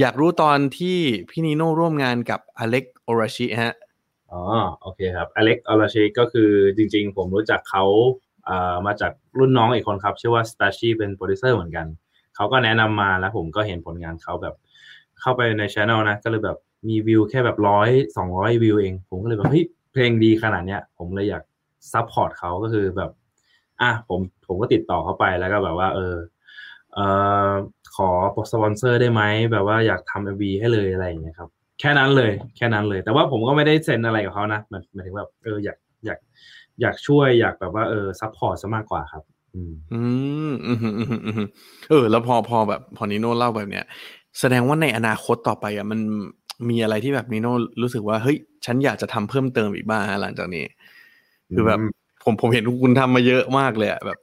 [0.00, 0.98] อยากรู้ตอนที่
[1.30, 3.74] พี่นีโน่ร่วมงานกับอเล็กโอราชิฮะ
[4.32, 4.42] อ๋อ
[4.82, 7.84] โอเคครับอเล็กอลาชิก็คือจริง ๆ ผมรู้จักเขา
[8.48, 11.86] อ่ามาจากรุ่นน้องอีกคนครับ ชื่อว่าสตาชีเป็นโปรดิวเซอร์เหมือนกัน
[12.34, 14.54] เขาก็แนะนำมาแล้วผมก็เห็นผลงานเขาแบบ
[15.20, 21.42] เข้าไปในช anel นะ ก็เลยแบบมีวิวแค่แบบร้อยสองร้อยวิวเอง ผมก็เลยแบบเฮ้ยเพลงดีขนาดเนี้ย ผมเลยอยาก
[21.92, 23.10] support เขาก็คือแบบ
[23.80, 26.14] อะผมผมก็ติดต่อเขาไปแล้วก็แบบว่า เออ
[26.98, 27.06] อ่
[27.48, 27.50] อ
[27.96, 28.08] ขอ
[28.52, 29.22] สปอนเซอร์ได้ไหม
[29.52, 36.18] แบบว่าอยากทำ MV ให้เลยอะไรอย่างเงี้ยครับ แค่นั้นเลยแค่นั้นเลย แต่ว่าผมก็ไม่ได้เซ็นอะไรกับเขานะหมายหมายถึงแบบเอออยากอยาก
[36.80, 39.22] อยากช่วยอยากแบบว่าเออ support ซะมากกว่าครับ
[39.54, 40.02] อืมอื
[40.50, 41.48] มอืมอืมอืมอืม
[41.90, 43.84] เออ แล้วพอพอแบบพอนีโน่เล่าแบบเนี้ย
[44.40, 46.00] แสดงว่าในอนาคตต่อไปอะมัน
[46.68, 50.64] มีอะไรที่แบบนิโน่รู้สึกว่าเฮ้ยฉันอยากจะทำเพิ่มเติมอีกบ้างฮะหลังจากนี้
[51.54, 51.90] คือแบบอืม
[52.24, 54.18] ผมผมเห็นคุณทำมาเยอะมากเลยอะแบบ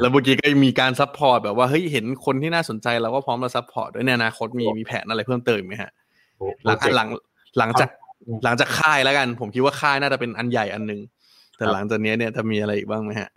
[0.00, 5.90] แล้วเมื่อกี้ก็มีการ support แบบว่าเฮ้ยเห็นคนที่น่าสนใจเราก็พร้อมมา support ด้วยในอนาคตมีมีแผนอะไรเพิ่มเติมอีกไหมฮะ
[6.38, 7.08] โอ้หลัง project หลัง
[7.58, 7.88] หลังจาก
[8.26, 11.00] อืมหลังจากค่ายแล้วกัน ผมคิดว่าค่ายน่าจะเป็นอันใหญ่อันหนึง
[11.56, 13.30] แต่ครับหลังจากนี้เนี่ยจะมีอะไรอีกบ้างไหมฮะ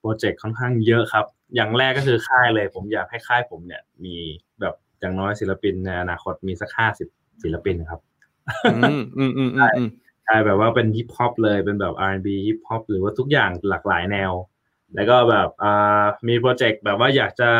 [0.00, 4.16] project ค่อนข้างเยอะครับ อย่างแรกก็คือค่ายเลย ผมอยากให้ค่ายผมเนี่ย มี
[4.60, 7.08] แบบอย่างน้อยศิลปินในอนาคตมีสักห้าสิบ
[7.42, 8.00] ศิลปินครับ
[8.72, 9.88] อืมอืมอืมอืมอืม
[10.24, 14.32] ใช่แบบว่าเป็นฮิปฮอปเลยเป็นแบบ R&B ฮิปฮอปหรือว่าทุกอย่างหลากหลายแนว
[14.94, 17.50] แล้วก็แบบอ่ามีโปรเจกต์แบบว่าอยากจะ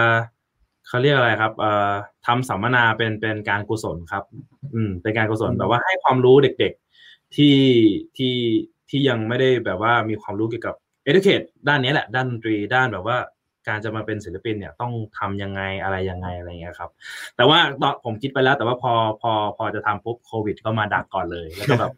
[0.88, 1.92] เขาเรียกอะไรครับอ่า
[2.26, 4.24] ทำสัมมนาเป็นเป็นการกุศลครับ
[4.74, 7.56] อืม เป็นการกุศลแบบว่าให้ความรู้เด็กๆที่
[8.16, 8.34] ที่
[8.90, 10.74] ที่ยังไม่ได้แบบว่ามีความรู้เกี่ยวกับ
[11.06, 13.18] educate ด้านนี้แหละ ด้านดนตรีด้านแบบว่า
[13.68, 16.90] การจะมาเป็นศิลปินเนี่ยต้องทำยังไงอะไรยังไงอะไรเงี้ยครับ
[17.36, 21.92] แต่ว่าตอนผมคิดไปแล้วแต่ว่าพอพอพอจะทำปุ๊บโควิด ก็มาดักก่อนเลย แล้วก็แบบ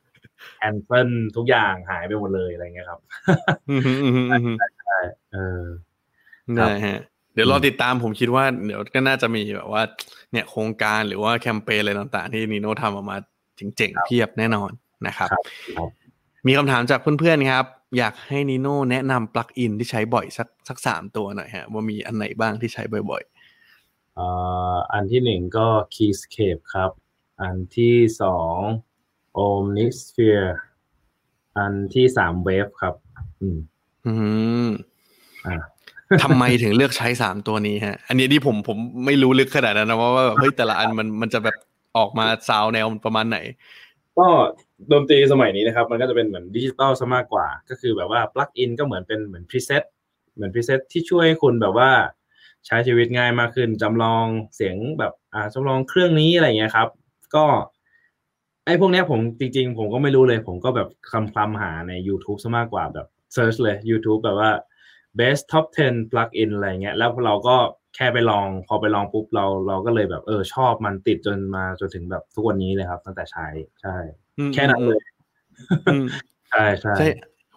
[0.56, 3.00] แคนเซิลทุกอย่างหายไปหมดเลยอะไรเงี้ยครับ
[4.88, 5.66] อืมอืมอืม
[6.48, 7.00] อืมเออได้ฮะ
[7.34, 9.82] เดี๋ยวรอติดตามผมคิดว่าเดี๋ยวก็น่าจะมีแบบว่า
[10.32, 13.16] เนี่ยโครงการหรือว่าแคมเปญอะไรต่างๆ ที่นีโน่ทำออกมา
[13.76, 14.70] เจ๋งๆเพียบแน่นอน
[15.06, 15.44] นะครับครับ
[15.76, 15.88] ครับ
[16.46, 17.64] มีคำถามจากเพื่อนๆครับ
[17.98, 23.22] อยากให้นิโน่แนะนำปลั๊กอินที่ใช้บ่อยสักสักสามตัวหน่อยฮะว่ามีอันไหนบ้างที่ใช้บ่อย
[24.14, 24.26] เอ่
[24.74, 26.90] ออันที่หนึ่งก็ Keyscape ครับ
[27.42, 28.58] อันที่สอง
[29.38, 30.50] Omnisphere
[31.58, 32.94] อันที่สาม Wave ครับ
[33.40, 33.73] อืมๆ
[34.06, 34.12] อื
[34.66, 34.68] ม
[35.46, 35.56] อ่า
[36.22, 41.56] ทำไมถึงเลือกใช้สามตัวนี้ฮะ อันนี้ที่ผมผมไม่รู้ลึกขนาดนั้นนะว่าว่าแบบเฮ้ยแต่ละอันมันมันจะแบบ
[41.96, 43.38] ออกมาซาวแนวประมาณไหน
[44.18, 44.26] ก็
[44.92, 49.82] ดนตรีสมัยนี้นะครับ มันก็จะเป็นเหมือนดิจิตอลซะมากกว่า ก็คือแบบว่า plug-in ก็เหมือนเป็นเหมือน preset
[50.34, 51.90] เหมือน preset ที่ช่วยให้คุณแบบว่า
[52.66, 56.88] ใช้ชีวิตง่ายมากขึ้นจำลองเสียงแบบอ่าจำลองเครื่องนี้อะไรเงี้ยครับ
[57.34, 57.44] ก็
[58.66, 64.50] ไอ้พวกเนี้ยผมจริง ๆ ผมก็ไม่รู้เลย ผมก็แบบคลำคลำหาใน YouTube ซะมากกว่าแบบ search เลย YouTube แบบว่า
[65.18, 67.56] best top 10 plug-in อะไรเงี้ย แล้วเราก็
[67.96, 73.46] แค่ไปลอง พอไปลองปุ๊บเราเราก็เลยแบบเออชอบมันติดจนมาจนถึงแบบทุกวันนี้เลยครับ ตั้งแต่ใช้
[73.82, 73.96] ใช่
[74.38, 75.00] อืมแค่นั้นเลย
[75.86, 76.04] อืม
[76.50, 77.08] ใช่ใช่ใช่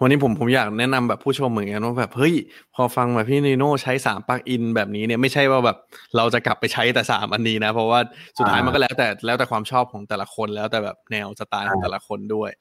[0.01, 2.33] วันนี้ผมผมอยากแนะนำแบบผู้ชมเหมือนกันว่าแบบเฮ้ย
[2.75, 5.77] พอฟังแบบพี่นีโน่ใช้สามปลั๊กอินแบบนี้เนี่ยไม่ใช่ว่าแบบ
[6.17, 7.99] เราจะกลับไปใช้แต่สามอันนี้นะ เพราะว่า
[8.37, 12.51] สุดท้ายมันก็แล้วแต่แล้วแต่ความชอบของแต่ละคนแล้วแต่แบบแนวสไตล์ของแต่ละคนด้วย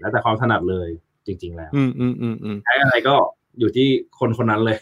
[0.00, 0.88] แล้วแต่ความถนัดเลย
[1.30, 3.14] จริง ๆ แล้วอืมอืมอืมอืมใช้อะไรก็
[3.58, 4.78] อยู่ที่คนคนนั้นเลย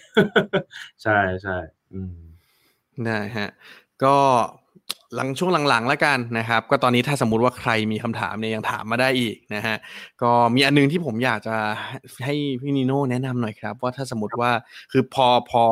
[1.02, 1.56] ใช่ใช่
[1.92, 2.14] อืม
[3.06, 3.48] ได้ฮะ
[4.04, 4.16] ก็
[5.14, 9.76] หลังช่วงหลังๆแล้วกันนะครับ ก็ตอนนี้ถ้าสมมุติว่าใครมีคำถามเนี่ยยังถามมาได้อีกนะฮะ
[10.22, 11.56] ก็มีอันนึงที่ผมอยากจะ
[12.24, 14.50] ให้พี่นิโน่แนะนำหน่อยครับ ว่าถ้าสมมติว่า
[14.92, 15.64] คือพอพอ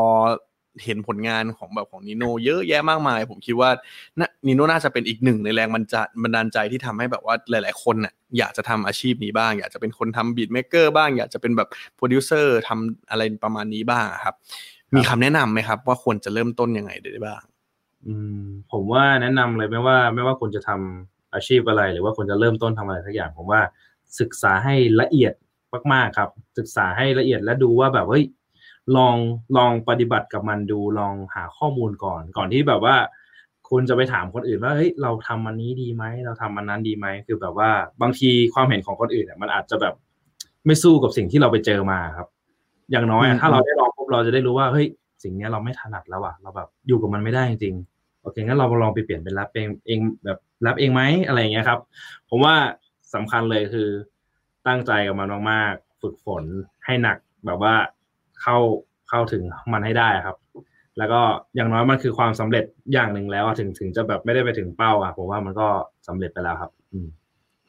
[0.85, 3.70] เห็นผลงานของแบบของนิโน่เยอะแยะมากมาย ผมคิดว่า
[4.20, 14.35] นะนิโน่น่าจะเป็นอีกหนึ่งในแรงบันจะบันดาลใจที่ทำให้แบบว่าหลาย ๆ คนน่ะอยากจะทำอาชีพนี้บ้าง อยากจะเป็นคนทำ beat maker บ้าง อยากจะเป็นแบบโปรดิวเซอร์ทำอะไรประมาณนี้บ้างครับ
[14.97, 17.43] มีคำแนะนำไหมครับ ว่าควรจะเริ่มต้นยังไงได้บ้าง
[18.07, 23.61] อืม ผมว่าแนะนำเลยไม่ว่า ไม่ว่าคุณจะทำอาชีพอะไร หรือว่าคุณจะเริ่มต้นทำอะไรสักอย่าง ผมว่า
[24.20, 25.35] ศึกษาให้ละเอียด
[25.93, 28.24] มากๆครับ ศึกษาให้ละเอียดและดูว่าแบบเฮ้ย
[28.97, 29.16] ลอง
[29.57, 32.97] ลองปฏิบัติกับมันดูลองหาข้อมูลก่อน ก่อนที่แบบว่า
[33.70, 37.70] คุณจะไปถามคนอื่นว่าเฮ้ยเราทำอันนี้ดีไหมเราทำอันนั้นดีไหมคือแบบว่า
[38.03, 39.95] บางทีความเห็นของคนอื่นเนี่ยมันอาจจะแบบ
[40.66, 42.28] ไม่สู้กับสิ่งที่เราไปเจอมาครับ
[42.91, 44.87] อย่างน้อยอือะมถ้าเราได้ลองปุ๊บเราจะได้รู้ว่าเฮ้ย
[45.22, 51.80] สิ่งเนี้ยเราไม่ถนัดแล้วอะเราแบบอยู่กับมันไม่ได้จริงๆโอเคงั้นเราลองไปเปลี่ยนเป็นรับเองเองแบบรับเองไหมอะไรอย่างเงี้ยครับ
[52.28, 52.55] ผมว่า
[53.14, 53.89] สำคัญเลยคือ
[54.66, 56.45] ตั้งใจกับมันมากๆฝึกฝน
[56.84, 57.74] ให้หนักแบบว่า
[58.43, 58.57] เข้า
[59.09, 60.37] เข้าถึงมันให้ได้ครับ
[60.99, 61.20] แล้วก็
[61.57, 65.68] อย่างน้อยมันคือความสำเร็จอย่างหนึ่งแล้วถึงถึงจะแบบไม่ได้ไปถึงเป้าอะผมว่ามันก็
[66.09, 67.09] สำเร็จไปแล้วครับ อืม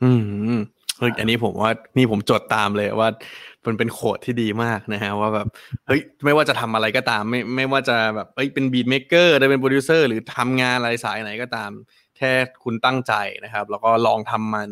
[0.01, 0.11] อื
[0.57, 0.59] ม
[0.97, 3.09] เฮ้ยอันนี้ผมว่านี่ผมจดตามเลยว่า
[3.65, 5.47] มันเป็น quote ที่ดีมากนะฮะว่าแบบ
[5.87, 11.71] เฮ้ยไม่ว่าจะทำอะไรก็ตาม ไม่ไม่ว่าจะแบบเอ้ยเป็น beat maker ได้เป็นโปรดิวเซอร์หรือทำงานอะไรสายไหนก็ตาม
[12.17, 12.31] แค่
[12.63, 13.13] คุณตั้งใจ
[13.43, 14.69] นะครับ แล้วก็ลองทำมัน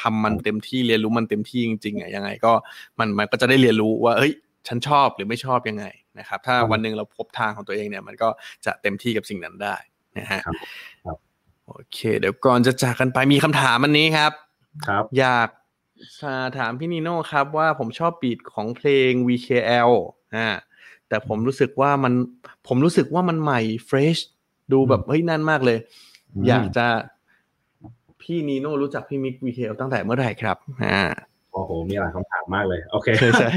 [0.00, 2.52] ทำมันเต็มที่เรียนรู้มันเต็มที่จริงๆอะยังไงก็
[2.98, 4.32] มันมันก็จะได้เรียนรู้ว่าเฮ้ย
[4.68, 5.86] ฉันชอบหรือไม่ชอบยังไง
[6.18, 8.28] นะครับ ถ้าครับวันหนึ่งเราพบทางของตัวเองเนี่ย มันก็
[8.66, 9.76] จะเต็มที่กับสิ่งนั้นได้
[10.18, 10.54] นะฮะครับ
[11.04, 11.18] ครับ
[11.66, 14.32] โอเค เดี๋ยวก่อนจะจากกันไปมีคำถามอันนี้ครับ
[14.86, 15.48] ครับ อยาก
[16.20, 19.90] จะถามพี่นิโน่ครับว่าผมชอบบีทของเพลง VKL
[20.36, 20.48] อ่า
[21.08, 22.12] แต่ผมรู้สึกว่ามัน
[22.68, 24.16] ผมรู้สึกว่ามันใหม่เฟรช
[24.72, 25.78] ดูแบบเฮ้ยนั่นมากเลย
[26.34, 26.86] อืมอยากจะ
[28.22, 31.02] พี่นีโน่รู้จักพี่มิก VKL ตั้งแต่เมื่อไหร่ครับ อ่า
[31.56, 33.48] โอ้โห มีหลายคำถามมากเลย โอเคใช่ใช่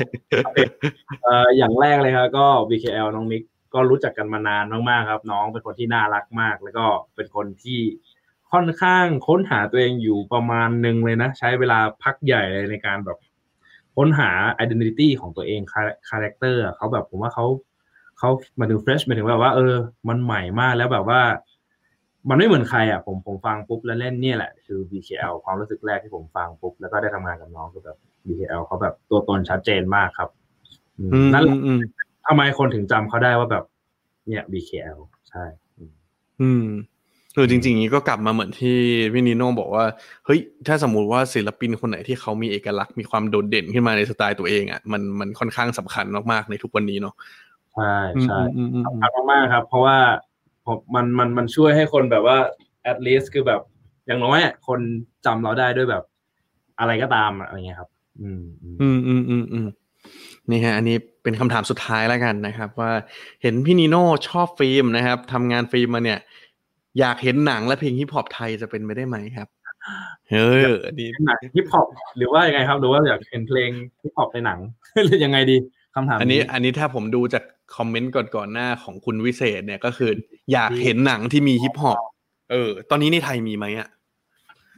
[1.24, 3.44] เอ่ออย่างแรกเลยครับก็ BKL น้องมิก
[3.74, 6.86] ก็รู้จักกันมานานมากๆครับ น้องเป็นคนที่น่ารักมาก แล้วก็
[7.16, 7.80] เป็นคนที่
[8.52, 13.18] ค่อนข้างค้นหาตัวเองอยู่ประมาณหนึ่งเลยนะ ใช้เวลาพักใหญ่เลยในการแบบ
[13.96, 14.30] ค้นหา
[14.64, 15.62] identity ของตัวเอง
[16.10, 17.46] คาแรคเตอร์เขาแบบผมว่าเขา
[18.20, 18.30] เขา
[18.60, 19.76] มาถึง fresh มาถึงแบบว่า เออ
[20.08, 21.22] มันใหม่มากแล้วแบบว่า
[22.30, 27.98] มันไม่เหมือนใครอะผมผมฟังปุ๊บแล้วเล่นเนี่ยแหละคือ BKL ความรู้สึกแรกที่ผมฟังปุ๊บแล้วก็ได้ทำงานกับน้องคือแบบ
[28.28, 30.30] BKL เขาแบบตัวตนชัดเจนมากครับ
[31.00, 31.80] อืมอืมนั่นแหละอืม
[32.28, 33.64] ทำไมคนถึงจำเขาได้ว่าแบบ
[34.28, 34.98] เนี่ย BKL
[35.30, 35.44] ใช่
[35.78, 35.92] อืม
[36.42, 36.66] อืม
[37.36, 38.78] คือจริงๆนี้ก็กลับมาเหมือนที่
[39.14, 39.86] พี่นิโน่บอกว่า
[40.26, 47.16] เฮ้ยถ้าสมมุติว่าศิลปินคนไหนที่เขามีเอกลักษณ์มีความโดดเด่นขึ้นมาในสไตล์ตัวเองอะมันมันค่อนข้างสำคัญมากๆในทุกวันนี้เนาะ
[47.74, 49.98] ใช่ใช่อืมอืมอืมสำคัญมากๆครับ เพราะว่า
[50.29, 50.29] ผ
[50.76, 52.38] มมันมันมันช่วยให้คนแบบว่า
[52.92, 53.62] at least คือแบบ
[54.08, 54.80] อย่างน้อยอะคน
[55.26, 56.04] จำเราได้ด้วยแบบ
[56.80, 57.90] อะไรก็ตามอะอะไรเงี้ยครับ
[58.22, 59.68] อืมอืม อืมอืมอืมอืม
[60.50, 62.92] นี่ฮะ อันนี้เป็นคำถามสุดท้ายแล้วกันนะครับ ว่า
[63.42, 66.20] เห็นพี่นีโน่ชอบฟิล์มนะครับทำงานฟิล์มมาเนี่ย
[67.00, 69.48] อยากเห็นหนังและเพลงฮิปฮอปไทยจะเป็นไปได้ไหมครับ
[70.32, 70.38] เอ
[70.70, 73.70] ออันนี้หนังฮิปฮอปหรือว่ายังไงครับหรือว่าอยากเห็นเพลง
[74.02, 74.60] ฮิปฮอปในหนัง
[75.06, 75.58] หรือยังไงดี
[75.96, 77.44] คำถาม อันนี้ อันนี้ถ้าผมดูจาก
[77.76, 80.12] comment ก่อนก่อนๆหน้าของคุณวิเศษเนี่ยก็คือ
[80.54, 82.00] อยากเห็นหนังที่มีฮิปฮอป
[82.52, 83.88] เออ ตอนนี้ในไทยมีไหมอะ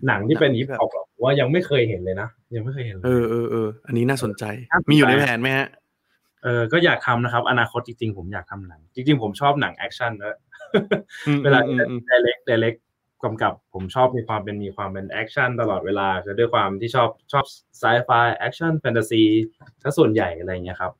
[0.08, 5.68] หนังที่เป็นฮิปฮอปอะผมว่ายังไม่เคยเห็นเลยนะยังไม่เคยเห็นเลยเออเออเอออันนี้น่าสนใจน่าสนใจ มีอยู่ในแผนไหมฮะ
[6.44, 10.38] เออก็อยากทำนะครับ อนาคตจริงๆผมอยากทำหนัง จริง ๆ ผมชอบหนัง action นะ
[11.28, 12.74] อืมเวลาอืมอืม direct direct
[13.24, 17.46] กำกับผมชอบมีความเป็นมีความเป็น action ตลอดเวลาคือด้วยความที่ชอบชอบ
[17.80, 19.24] sci-fi action fantasy
[19.82, 20.94] ถ้าส่วนใหญ่อะไรอย่างเงี้ยครับ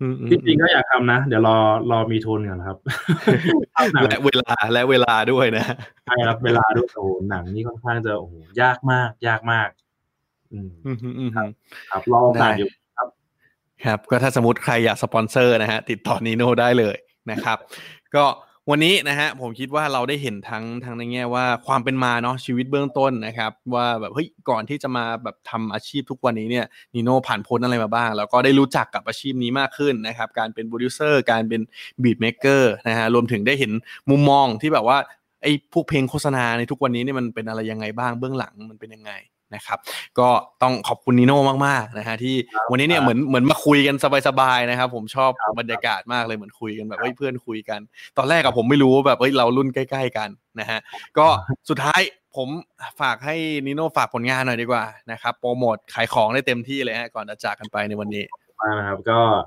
[0.00, 1.56] อืมอืมจริงๆก็อยากทำนะ เดี๋ยวรอ
[1.90, 2.78] รอมีทุนก่อนครับ
[3.76, 5.64] ทำหนังและเวลาและเวลาด้วยนะ
[6.06, 9.68] ใช่ครับเวลาด้วยโอ้โหหนังนี่ค่อนข้างจะโอ้โหยากมาก ยากมาก
[10.52, 11.30] อืมอืมอืมอืม
[11.90, 12.68] ครับรอโอกาสได้อยู่
[13.84, 16.96] ครับ ก็ถ้าสมมติใครอยากสปอนเซอร์นะฮะ ติดต่อนีโน่ได้เลย
[17.30, 17.58] นะครับ
[18.14, 18.24] ก็
[18.70, 31.60] วันนี้นะฮะผมคิดว่าเราได้เห็นทั้งทั้งในแง่ว่าความเป็นมาเนาะชีวิตเบื้องต้นนะครับ ว่าแบบเฮ้ยก่อนที่จะมาแบบทำอาชีพทุกวันนี้เนี่ยนีโน่ผ่านพ้นอะไรมาบ้าง แล้วก็ได้รู้จักกับอาชีพนี้มากขึ้นนะครับ การเป็นโปรดิวเซอร์การเป็น
[32.02, 33.72] บีทเม k เกอร์นะฮะรวมถึงได้เห็น
[34.10, 34.98] มุมมองที่แบบว่า
[35.42, 39.12] ไอ้พวกเพลงโฆษณาในทุกวันนี้เนี่ยมันเป็นอะไรยังไงบ้างเบื้องหลังมันเป็นยังไง
[39.56, 39.78] นะครับ
[40.18, 40.28] ก็
[40.62, 42.34] ต้องขอบคุณนิโน่มากๆนะฮะที่
[42.70, 43.96] วันนี้เนี่ยเหมือนเหมือนมาคุยกัน
[44.28, 47.80] สบายๆนะครับ ผมชอบบรรยากาศมากเลยเหมือนคุยกันแบบเฮ้ยเพื่อนคุยกัน
[48.18, 50.28] ตอนแรกอะผมไม่รู้ว่าแบบเฮ้ยเรารุ่นใกล้ ๆ กัน
[50.60, 50.78] นะฮะ
[51.18, 51.26] ก็
[51.68, 52.00] สุดท้าย
[52.36, 52.48] ผม
[53.00, 53.36] ฝากให้
[53.66, 58.24] นิโน่ฝากผลงานหน่อยดีกว่านะครับโปรโมทขายของได้เต็มที่เลยฮะก่อนจะจากกันไปในวันนี้
[58.60, 59.40] มานะครับก็อ่า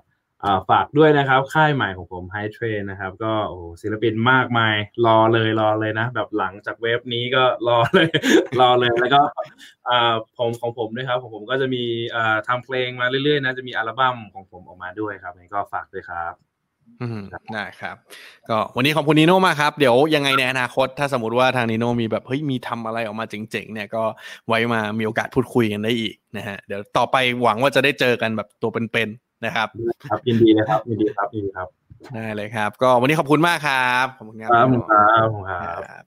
[0.70, 4.76] ฝากด้วยนะครับค่ายใหม่ของผม High Train นะครับ ก็โอ้ศิลปินมากมาย
[5.06, 8.08] รอเลยรอเลยนะ แบบหลังจากเว็บนี้ก็รอเลย
[8.60, 9.22] รอเลยแล้วก็
[10.38, 11.84] ผมของผมด้วยครับของผมก็จะมี
[12.16, 16.36] อ่าทำเพลงมาเรื่อยๆนะจะมีอัลบั้มของผมออกมาด้วยครับก็ฝากด้วยครับ
[17.02, 17.22] อืม
[17.54, 17.96] ได้ครับ
[18.50, 24.04] ก็วันนี้ขอบคุณนิโน่มากครับ เดี๋ยวยังไงในอนาคต ถ้าสมมติว่าทางนิโน่มีแบบเฮ้ยมีทำอะไรออกมาเจ๋งๆเนี่ยก็
[24.48, 29.68] ไว้มามีโอกาสพูดคุยกันได้อีกนะฮะเดี๋ยวต่อไปหวังว่าจะได้เจอกันแบบตัวเป็นๆ นะครับ
[30.10, 31.68] ครับยินดีเลยครับยินดีครับยินดีครับ
[32.14, 36.04] ได้เลยครับ ก็วันนี้ขอบคุณมากครับขอบคุณคครัรับบผมครับผมครับครับ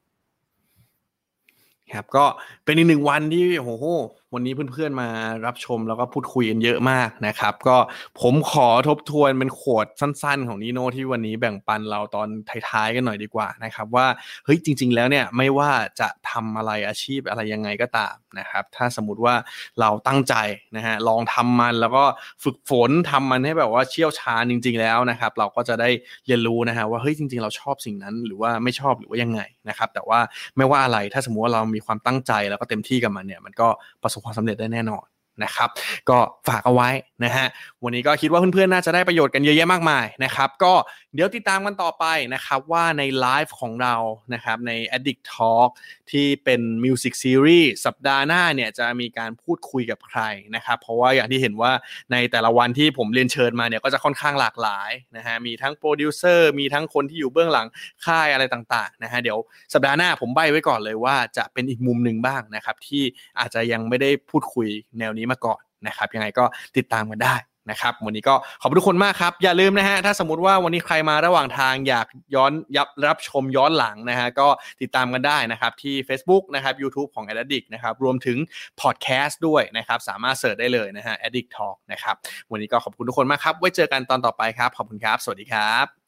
[1.92, 2.24] ครับ ก็
[2.64, 3.86] เป็นอีกหนึ่งวันที่โอ้โห
[4.34, 5.08] วันนี้เพื่อนๆมา
[5.46, 7.76] รับชมแล้วก็พูดคุยกันเยอะมากนะครับ ก็
[8.20, 12.28] ผมขอทบทวนเป็นขวดสั้นๆ ของนีโน่ที่วันนี้แบ่งปันเราตอน
[12.70, 14.06] ท้ายๆกันหน่อยดีกว่านะครับ ว่า
[14.44, 15.70] เฮ้ยจริง ๆ แล้วเนี่ยไม่ว่า
[16.00, 19.34] จะทำอะไรอาชีพอะไรยังไงก็ตามนะครับ ถ้าสมมติว่า
[19.80, 20.34] เราตั้งใจ
[20.76, 22.04] นะฮะลองทำมันแล้วก็
[22.44, 25.88] ฝึกฝนทำมันให้แบบว่าเชี่ยวชาญจริง ๆ แล้วนะครับ เราก็จะได้
[26.26, 30.20] เรียนรู้นะฮะว่าเฮ้ยจริง ๆ เราชอบสิ่งนั้นหรือว่าไม่ชอบหรือว่ายังไงนะครับ แต่ว่า
[30.56, 33.68] ไม่ว่าอะไรถ้าสมมติว่าเรามีความตั้งใจแล้วก็เต็มที่กับมันเนี่ยมันก็
[34.02, 35.04] ประสบความสำเร็จได้แน่นอน
[35.44, 35.68] นะครับ
[36.10, 36.18] ก็
[36.48, 36.88] ฝากเอาไว้
[37.24, 37.46] นะฮะ
[37.84, 40.72] วันนี้ก็คิดว่าเพื่อนๆน่าจะได้ประโยชน์กันเยอะแยะมากมายนะครับ ก็
[41.14, 42.04] เดี๋ยวติดตามกันต่อไป
[42.34, 43.96] นะครับว่าในไลฟ์ของเรา
[44.34, 45.70] นะครับใน Addict Talk
[46.10, 50.20] ที่เป็น Music Series สัปดาห์หน้าเนี่ยจะมีการพูดคุยกับใคร
[50.56, 51.72] นะครับ เพราะว่าอย่างที่เห็นว่า
[52.12, 57.66] ในแต่ละวันที่ผมเรียนเชิญมาเนี่ยก็จะค่อนข้างหลากหลายนะฮะมีทั้งโปรดิวเซอร์มีทั้งคนที่อยู่เบื้องหลัง
[58.06, 59.38] ค่ายอะไรต่างๆนะฮะเดี๋ยว
[59.72, 63.02] สัปดาห์หน้าผมใบไว้ก่อนเลยว่าจะเป็นอีกมุมหนึ่งบ้างนะครับที่
[63.40, 66.44] อาจจะยังไม่ได้พูดคุยแนวนี้มาก่อนนะครับยังไงก็
[66.76, 67.36] ติดตามกันได้
[67.70, 74.48] นะครับวันนี้ก็ขอบคุณทุกคนมากครับ อย่าลืมนะฮะถ้าสมมติว่าวันนี้ใครมาระหว่างทางอยากย้อนยับรับชมย้อนหลังนะฮะก็
[74.80, 78.38] ติดตามกันได้นะครับที่ Facebook นะครับ YouTube ของ Addict นะครับรวมถึง
[78.80, 82.16] พอดแคสต์ด้วยนะครับสามารถเสิร์ชได้เลยนะฮะ Addict Talk นะครับ
[82.50, 86.01] วันนี้ก็ขอบคุณทุกคนมากครับ ไว้เจอกันตอนต่อไปครับ ขอบคุณครับ สวัสดีครับ